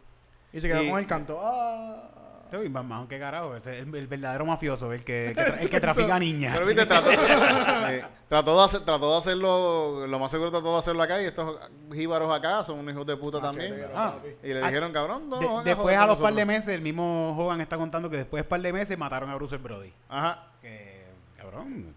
[0.52, 1.38] Y se quedó Y- con el canto.
[1.42, 2.08] Ah.
[2.52, 3.56] Este Vince McMahon, qué carajo.
[3.56, 6.52] es El, el verdadero mafioso, el que, el que, tra- el que trafica niñas.
[6.52, 7.10] Pero viste, trató,
[7.88, 11.24] eh, trató, de hacer- trató de hacerlo, lo más seguro trató de hacerlo acá y
[11.24, 11.58] estos
[11.94, 13.74] jíbaros acá son unos hijos de puta también.
[13.94, 14.16] Ah.
[14.42, 17.34] Y le dijeron, cabrón, no, De- no, después, a los par de meses, el mismo
[17.38, 19.92] Hogan está contando que después de par de meses mataron a Bruce Brody.
[20.10, 20.48] Ajá.
[20.60, 21.06] Que,
[21.38, 21.90] cabrón,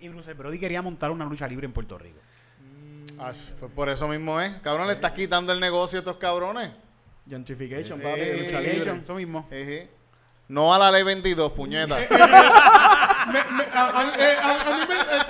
[0.00, 2.18] Y Bruce Brody quería montar una lucha libre en Puerto Rico.
[3.18, 4.56] Ah, pues por eso mismo es.
[4.56, 6.72] Cabrón, le estás quitando el negocio a estos cabrones.
[7.28, 9.00] Gentrification, papi, de lucha libre.
[9.02, 9.46] Eso mismo.
[9.50, 9.88] Eje.
[10.48, 11.96] No a la ley 22, puñeta.
[13.26, 15.25] Me- me- a, a- eh, a- a mí me.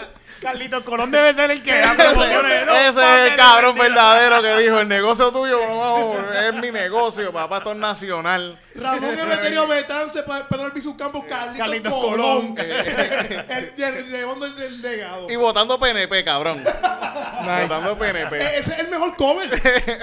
[0.47, 2.63] Eh, Carlitos Colón debe ser el que da ese, promociones.
[2.63, 7.59] ese es el cabrón verdadero que dijo, el negocio tuyo no, es mi negocio, papá,
[7.59, 8.59] esto es nacional.
[8.75, 12.55] Ramón Emeterio Betance, Pedro Albizu Campos, Carlitos, Carlitos Colón.
[12.55, 12.59] Colón.
[12.59, 15.31] el, el, el del legado.
[15.31, 16.63] Y votando PNP, cabrón.
[16.63, 18.37] Votando PNP.
[18.37, 19.51] Eh, ese es el mejor cover.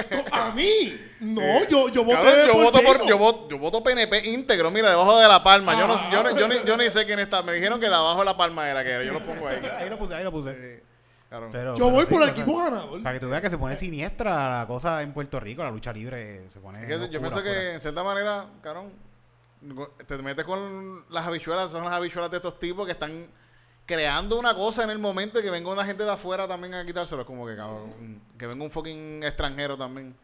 [0.10, 1.00] Co- A mí.
[1.20, 5.18] No, yo, yo Cabrón, yo voto por, yo voto, yo voto PNP íntegro, mira, debajo
[5.18, 5.80] de la palma.
[5.80, 7.42] Yo no, yo, no- yo, ni, yo ni sé quién está.
[7.44, 9.04] Me dijeron que de abajo de la palma era que era.
[9.06, 9.62] Yo lo pongo ahí.
[9.80, 10.33] Ahí lo puse, ahí lo puse.
[10.42, 10.50] Sí.
[11.30, 13.02] Pero- Yo pero voy sí, por el equipo ganador.
[13.02, 15.92] Para que tú veas que se pone siniestra la cosa en Puerto Rico, la lucha
[15.92, 16.80] libre se pone.
[16.82, 18.92] Es que yo pienso que en cierta manera, cabrón,
[20.06, 23.28] te metes con las habichuelas, son las habichuelas de estos tipos que están
[23.86, 26.86] creando una cosa en el momento y que venga una gente de afuera también a
[26.86, 27.26] quitárselo.
[27.26, 30.16] Como que, cabrón, que venga un fucking extranjero también.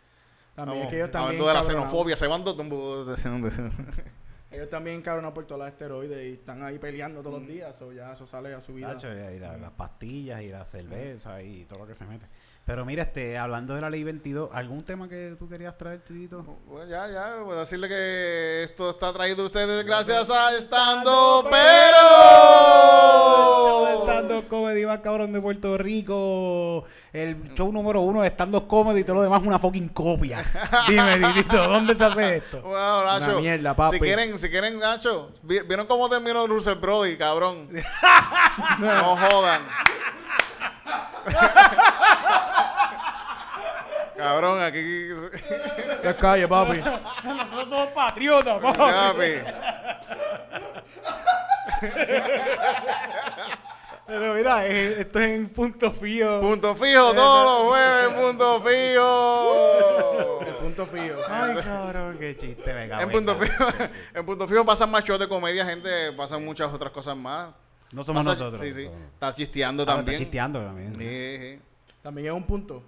[0.56, 1.42] También Vamos, es que ellos también.
[1.42, 2.56] hablando de la xenofobia, se van dos-
[4.52, 7.24] Ellos también cabronados por todos los esteroides y están ahí peleando Mm.
[7.24, 7.82] todos los días.
[7.84, 8.98] O ya eso sale a su vida.
[9.36, 12.26] Y la- las pastillas y la cerveza y todo lo que se mete.
[12.66, 16.44] Pero mira, este, hablando de la ley 22, ¿algún tema que tú querías traer, Tidito?
[16.68, 21.44] Bueno, ya, ya, voy a decirle que esto está traído a ustedes gracias a Estando
[21.50, 22.49] Pero.
[24.04, 26.86] Stand-up comedy más cabrón de Puerto Rico.
[27.14, 30.44] El show número uno de stand-up comedy y todo lo demás es una fucking copia.
[30.88, 32.62] Dime, Tidito, ¿dónde se hace esto?
[32.62, 33.32] Wow, Nacho.
[33.32, 33.98] Una mierda, papi.
[33.98, 37.70] Si quieren, si quieren, Nacho, vi- ¿vieron cómo terminó Russell Brody, cabrón?
[38.80, 39.62] no jodan.
[44.18, 45.08] cabrón, aquí.
[46.02, 46.78] Que calle, papi.
[47.24, 49.34] Nosotros somos patriotas, Papi.
[54.10, 56.40] Pero mira, esto es en punto fijo.
[56.42, 60.40] Punto fijo todos los jueves, punto fijo.
[60.42, 61.16] El punto fijo.
[61.30, 63.66] Ay, cabrón, qué chiste, me cago En punto fijo,
[64.16, 67.50] en punto fijo pasan más shows de comedia, gente, pasan muchas otras cosas más.
[67.92, 68.68] No somos Pasa- nosotros.
[68.68, 68.86] Sí, sí.
[68.86, 70.18] somos- Está chisteando Ah, está también.
[70.18, 70.96] chisteando también.
[70.96, 71.62] Sí, sí.
[72.02, 72.84] También es un punto.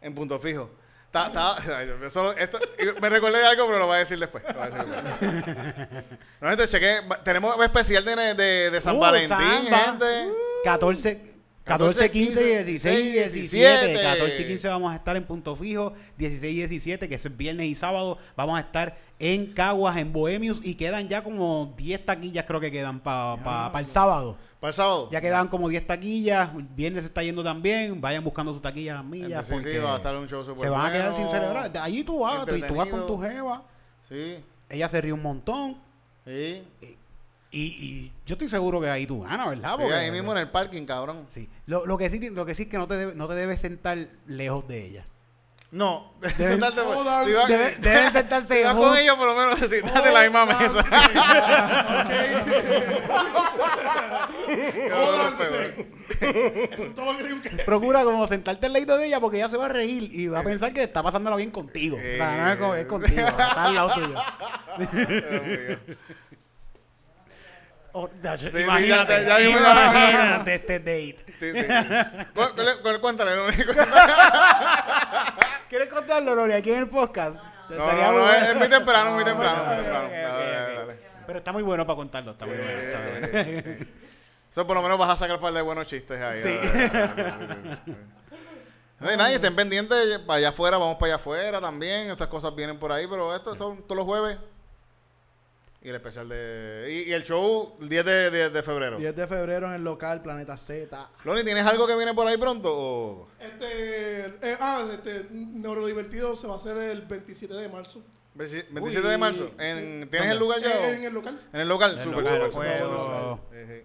[0.00, 0.70] En punto fijo.
[1.16, 1.56] Ta- ta-
[2.06, 2.58] eso- esto-
[3.00, 4.44] me recordé de algo, pero lo voy a decir después.
[4.48, 6.04] Lo voy a decir después.
[6.40, 9.78] No, gente, cheque, tenemos un especial de, de, de San Uh, Valentín, samba.
[9.78, 10.32] gente.
[10.64, 11.22] 14,
[11.64, 14.02] 14, 15, 16, 17.
[14.02, 15.94] 14 y 15 vamos a estar en punto fijo.
[16.18, 20.60] 16 y 17, que es viernes y sábado, vamos a estar en Caguas, en Bohemius.
[20.64, 24.36] Y quedan ya como 10 taquillas, creo que quedan para el sábado.
[24.66, 25.08] Para el sábado.
[25.12, 26.50] Ya quedan como 10 taquillas.
[26.74, 28.00] Viernes se está yendo también.
[28.00, 29.46] Vayan buscando sus taquillas, millas.
[29.46, 31.70] Sí, sí, va a estar un show se van a quedar sin celebrar.
[31.70, 33.62] De allí tú vas, tú, tú vas con tu jeva.
[34.02, 35.76] Sí, Ella se ríe un montón.
[36.24, 36.64] sí.
[37.52, 39.76] Y, y yo estoy seguro que ahí tú ganas, ¿verdad?
[39.78, 41.26] Sí, ahí mismo en el parking, cabrón.
[41.30, 41.48] Sí.
[41.66, 43.60] Lo, lo que sí, lo que sí es que no te, debe- no te debes
[43.60, 43.96] sentar
[44.26, 45.04] lejos de ella.
[45.72, 46.14] No,
[47.24, 50.20] si vas- Debe- deben sentarse si vas con ellos, por lo menos sentarte en la
[50.22, 50.84] misma mesa.
[57.64, 60.40] Procura como sentarte al lado de ella porque ella se va a reír y va
[60.40, 61.96] a pensar que está pasándola bien contigo.
[61.96, 64.14] O sea, no es, con- es contigo, está al lado tuyo.
[67.98, 71.16] Oh, sí, imagínate, ya- ya- ya mismo- imagínate este date.
[71.38, 71.66] Sí, sí.
[72.34, 73.46] Cu- cu- cu- Cuéntale, no,
[75.68, 77.36] ¿Quieres contarlo, Lori, aquí en el podcast?
[77.68, 78.32] no, Estaría no, no, bueno.
[78.38, 79.64] es, es muy temprano, muy temprano.
[79.64, 80.08] muy temprano.
[80.08, 80.98] Dale, dale, dale.
[81.26, 82.70] Pero está muy bueno para contarlo, está muy bueno.
[82.70, 83.86] está bueno.
[84.50, 86.40] Eso por lo menos vas a sacar un par de buenos chistes ahí.
[86.42, 86.58] Sí.
[88.98, 92.54] No hay nadie, estén pendientes para allá afuera, vamos para allá afuera también, esas cosas
[92.54, 94.38] vienen por ahí, pero estos son todos los jueves.
[95.86, 96.88] Y el especial de...
[97.06, 98.98] Y, y el show el 10 de, de- de febrero.
[98.98, 101.10] 10 de febrero en el local Planeta Z.
[101.22, 102.72] Loni, ¿tienes algo que viene por ahí pronto?
[102.76, 108.02] o- Este, eh, ah, este, Neurodivertido se va a hacer el 27 de marzo.
[108.34, 109.48] 27 de marzo.
[109.60, 110.70] En- ¿Tienes el lugar ya?
[110.90, 111.40] Eh, en el local.
[111.52, 112.50] En el local, el súper, súper,
[113.52, 113.82] sí.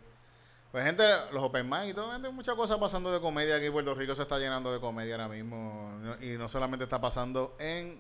[0.72, 3.70] Pues gente, los open mic y todo, gente, muchas cosas pasando de comedia aquí.
[3.70, 5.92] Puerto Rico se está llenando de comedia ahora mismo.
[6.20, 8.00] Y no solamente está pasando en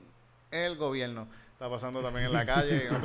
[0.49, 1.27] el gobierno,
[1.61, 2.87] está pasando también en la calle.
[2.89, 3.01] y en.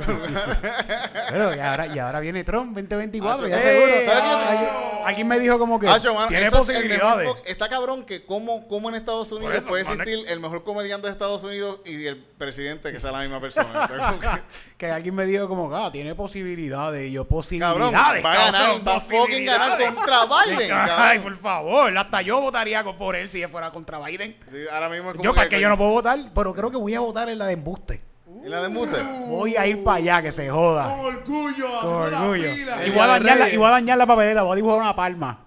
[1.29, 3.63] Pero y ahora, y ahora viene Trump 2024, Ah, ya sí.
[3.63, 3.91] seguro.
[4.05, 4.49] ¿sabes qué?
[4.49, 4.67] Ay,
[5.05, 7.27] Alguien me dijo como que mano, tiene eso es el posibilidades.
[7.27, 10.01] mejor está cabrón que como, como en Estados Unidos eso, puede mano.
[10.01, 13.69] existir el mejor comediante de Estados Unidos y el presidente que sea la misma persona.
[13.89, 14.41] Entonces, como que,
[14.77, 17.07] que alguien me dijo como, ah, tiene posibilidades.
[17.09, 18.25] Y yo, cabrón, posibilidades.
[18.25, 19.95] va a ganar, cabrón, va a fucking ganar posibilidades.
[19.95, 20.17] contra
[20.57, 20.71] Biden.
[20.73, 21.23] Ay, cabrón.
[21.23, 24.35] por favor, hasta yo votaría por él si él fuera contra Biden.
[24.51, 26.77] Sí, ahora mismo es como Yo, para que yo no puedo votar, pero creo que
[26.77, 28.01] voy a votar en la de embuste.
[28.47, 28.95] ¿Y la de Mute?
[29.27, 30.95] Voy a ir para allá, que se joda.
[30.95, 32.47] Con orgullo, Con haciendo orgullo.
[32.47, 32.85] la fila.
[32.87, 33.53] Y voy, a de dañar la, Reyes.
[33.53, 35.39] y voy a dañar la papeleta, voy a dibujar una palma.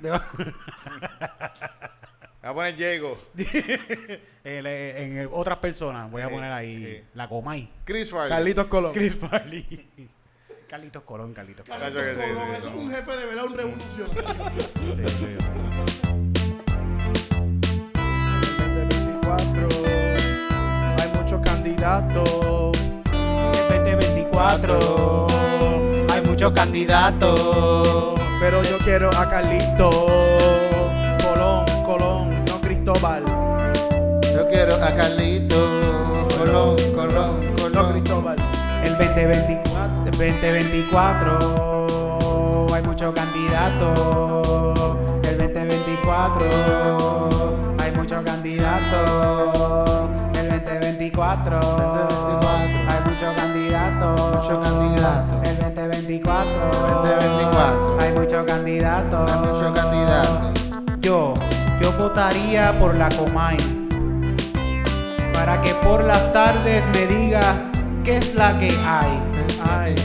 [0.00, 0.10] Voy
[2.42, 3.18] a poner Diego.
[4.44, 7.04] El, eh, en eh, otras personas, voy a Sí, poner ahí sí.
[7.12, 7.70] la Comay.
[7.84, 8.30] Chris Farley.
[8.30, 8.92] Carlitos Colón.
[8.94, 10.08] Chris Farley.
[10.68, 11.80] Carlitos Colón, Carlitos Colón.
[11.82, 12.78] Cacho que sí, Colón, sí, Eso es sí.
[12.80, 14.62] un jefe de verdad, un revolucionario.
[14.96, 15.36] Sí, sí.
[19.18, 19.28] 2024.
[19.28, 19.97] Hay muchos
[21.58, 22.72] candidatos.
[23.70, 25.26] El 2024
[26.12, 28.14] hay muchos candidatos.
[28.40, 29.90] Pero yo quiero a Carlito.
[31.22, 33.24] Colón, Colón, no Cristóbal.
[34.34, 36.28] Yo quiero a Carlito.
[36.38, 37.92] Colón, Colón, No Colón.
[37.92, 38.36] Cristóbal.
[38.84, 43.98] El 2024, el 2024 hay muchos candidatos.
[45.28, 49.57] El 2024 hay muchos candidatos.
[51.18, 51.60] El 2024
[52.88, 54.20] hay muchos candidatos.
[54.36, 55.48] Muchos candidatos.
[55.48, 59.32] El 2024 2024 hay muchos candidatos.
[59.32, 60.70] Hay muchos candidatos.
[61.00, 61.34] Yo,
[61.82, 63.56] yo votaría por la Comay
[65.32, 67.42] para que por las tardes me diga
[68.04, 69.20] qué es la que hay.
[69.68, 69.96] Ay,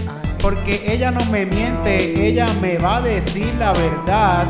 [0.42, 4.48] Porque ella no me miente, ella me va a decir la verdad.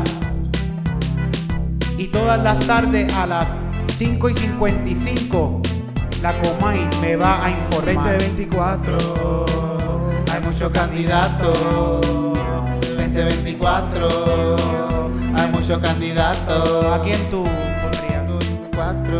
[1.98, 3.48] Y todas las tardes a las
[3.96, 5.60] 5 y 55,
[6.24, 8.16] la Comay me va a informar.
[8.16, 9.44] 2024.
[10.32, 12.00] Hay muchos candidatos.
[12.96, 14.56] 2024.
[15.36, 16.86] Hay muchos candidatos.
[16.86, 18.26] ¿A quién tú pondrías?
[18.26, 19.18] 2024.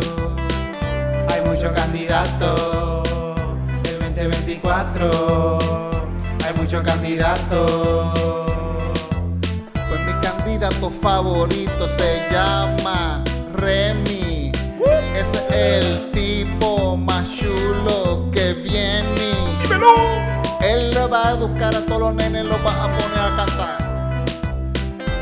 [1.29, 3.03] Hay muchos candidatos.
[3.83, 5.59] El 2024.
[6.43, 8.19] Hay muchos candidatos.
[9.87, 14.51] Pues mi candidato favorito se llama Remy.
[15.15, 16.04] Ese es el
[16.97, 19.33] más chulo que viene.
[20.61, 23.77] Él le va a educar a todos los nenes, los va a poner a cantar.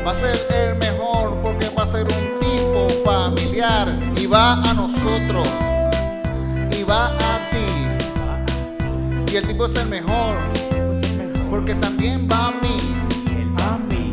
[0.06, 4.74] Va a ser el mejor porque va a ser un tipo familiar y va a
[4.74, 5.48] nosotros
[6.70, 9.32] y va a ti.
[9.32, 10.36] Y el tipo es el mejor
[11.50, 12.74] porque también va a mí.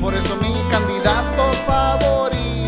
[0.01, 2.60] Por eso mi candidato favorito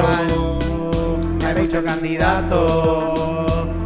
[0.00, 3.18] hay muchos candidatos.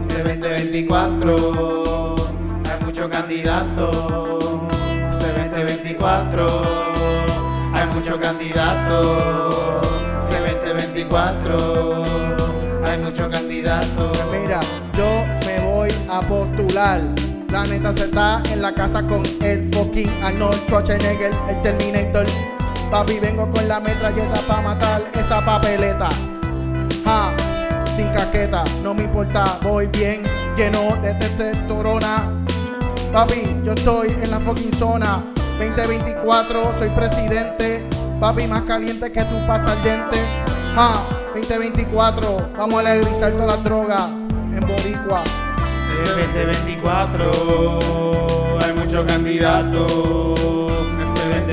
[0.01, 2.15] Este 2024
[2.65, 4.61] hay muchos candidatos.
[5.11, 6.47] Este 2024
[7.75, 9.07] hay muchos candidatos.
[10.21, 12.05] Este 2024
[12.85, 14.19] hay muchos candidatos.
[14.19, 14.61] Pues mira,
[14.95, 17.03] yo me voy a postular.
[17.51, 22.27] La neta se está en la casa con el fucking Arnold Schwarzenegger, el Terminator
[22.91, 26.09] Papi, vengo con la metralleta para matar esa papeleta.
[27.05, 27.33] Ja,
[27.95, 30.23] sin caqueta, no me importa, voy bien,
[30.57, 32.31] lleno de testosterona.
[33.13, 35.25] Papi, yo estoy en la fucking zona.
[35.59, 37.85] 2024, soy presidente.
[38.21, 40.19] Papi, más caliente que tu pasta al diente.
[40.75, 41.01] Ja,
[41.35, 44.11] 2024, vamos a legalizar todas las drogas
[44.53, 45.23] en Boricua.
[45.93, 47.31] Este 2024
[48.65, 50.66] hay muchos candidatos.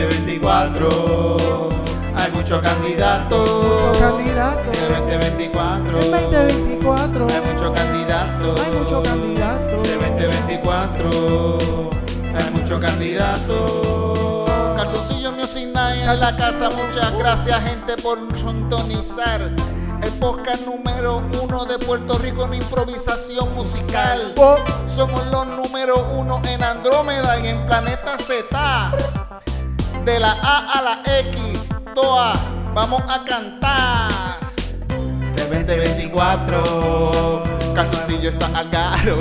[0.04, 1.70] Este 2024
[2.18, 3.50] hay muchos candidatos.
[3.50, 4.74] Muchos candidatos.
[4.74, 8.60] Este 2024 En 2024 hay muchos candidatos.
[8.60, 9.88] hay muchos candidatos.
[9.88, 11.90] Este 2024
[12.36, 14.50] hay muchos candidatos.
[14.76, 16.70] Calzoncillo mío sin nadie en la casa.
[16.72, 19.42] Muchas gracias, gente, por sintonizar.
[20.04, 24.34] El podcast número uno de Puerto Rico en improvisación musical.
[24.36, 28.92] Oh, Somos los número uno en Andrómeda y en Planeta Z.
[30.06, 31.60] De la A a la X,
[31.96, 32.34] toa,
[32.74, 34.12] vamos a cantar.
[35.24, 37.44] Este 2024,
[37.74, 39.18] calzoncillo está al caro.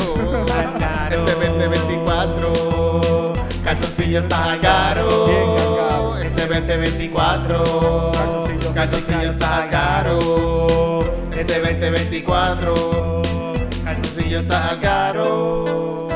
[1.09, 6.18] Este 2024, calzoncillo está al caro.
[6.20, 10.18] Este 2024, Calzoncillo calzoncillo está al caro.
[11.33, 13.22] Este 2024,
[13.85, 16.09] calzoncillo está al caro.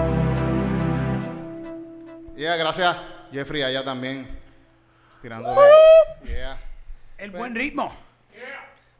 [2.36, 2.96] Yeah, gracias.
[3.32, 4.45] Jeffrey allá también.
[5.26, 5.60] Tirándole.
[6.22, 6.56] Yeah.
[7.18, 7.92] el buen ritmo.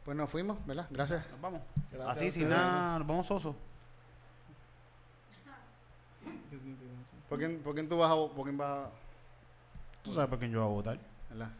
[0.03, 0.85] Pues nos fuimos, ¿verdad?
[0.89, 1.25] Gracias.
[1.31, 1.61] Nos vamos.
[1.89, 3.55] Gracias Así, sin nada, nos vamos sosos.
[7.29, 8.15] ¿Por quién, por quién tú vas a...
[8.15, 8.89] Por quién vas a
[10.03, 10.99] Tú sabes por quién yo voy a votar.
[11.29, 11.51] ¿verdad?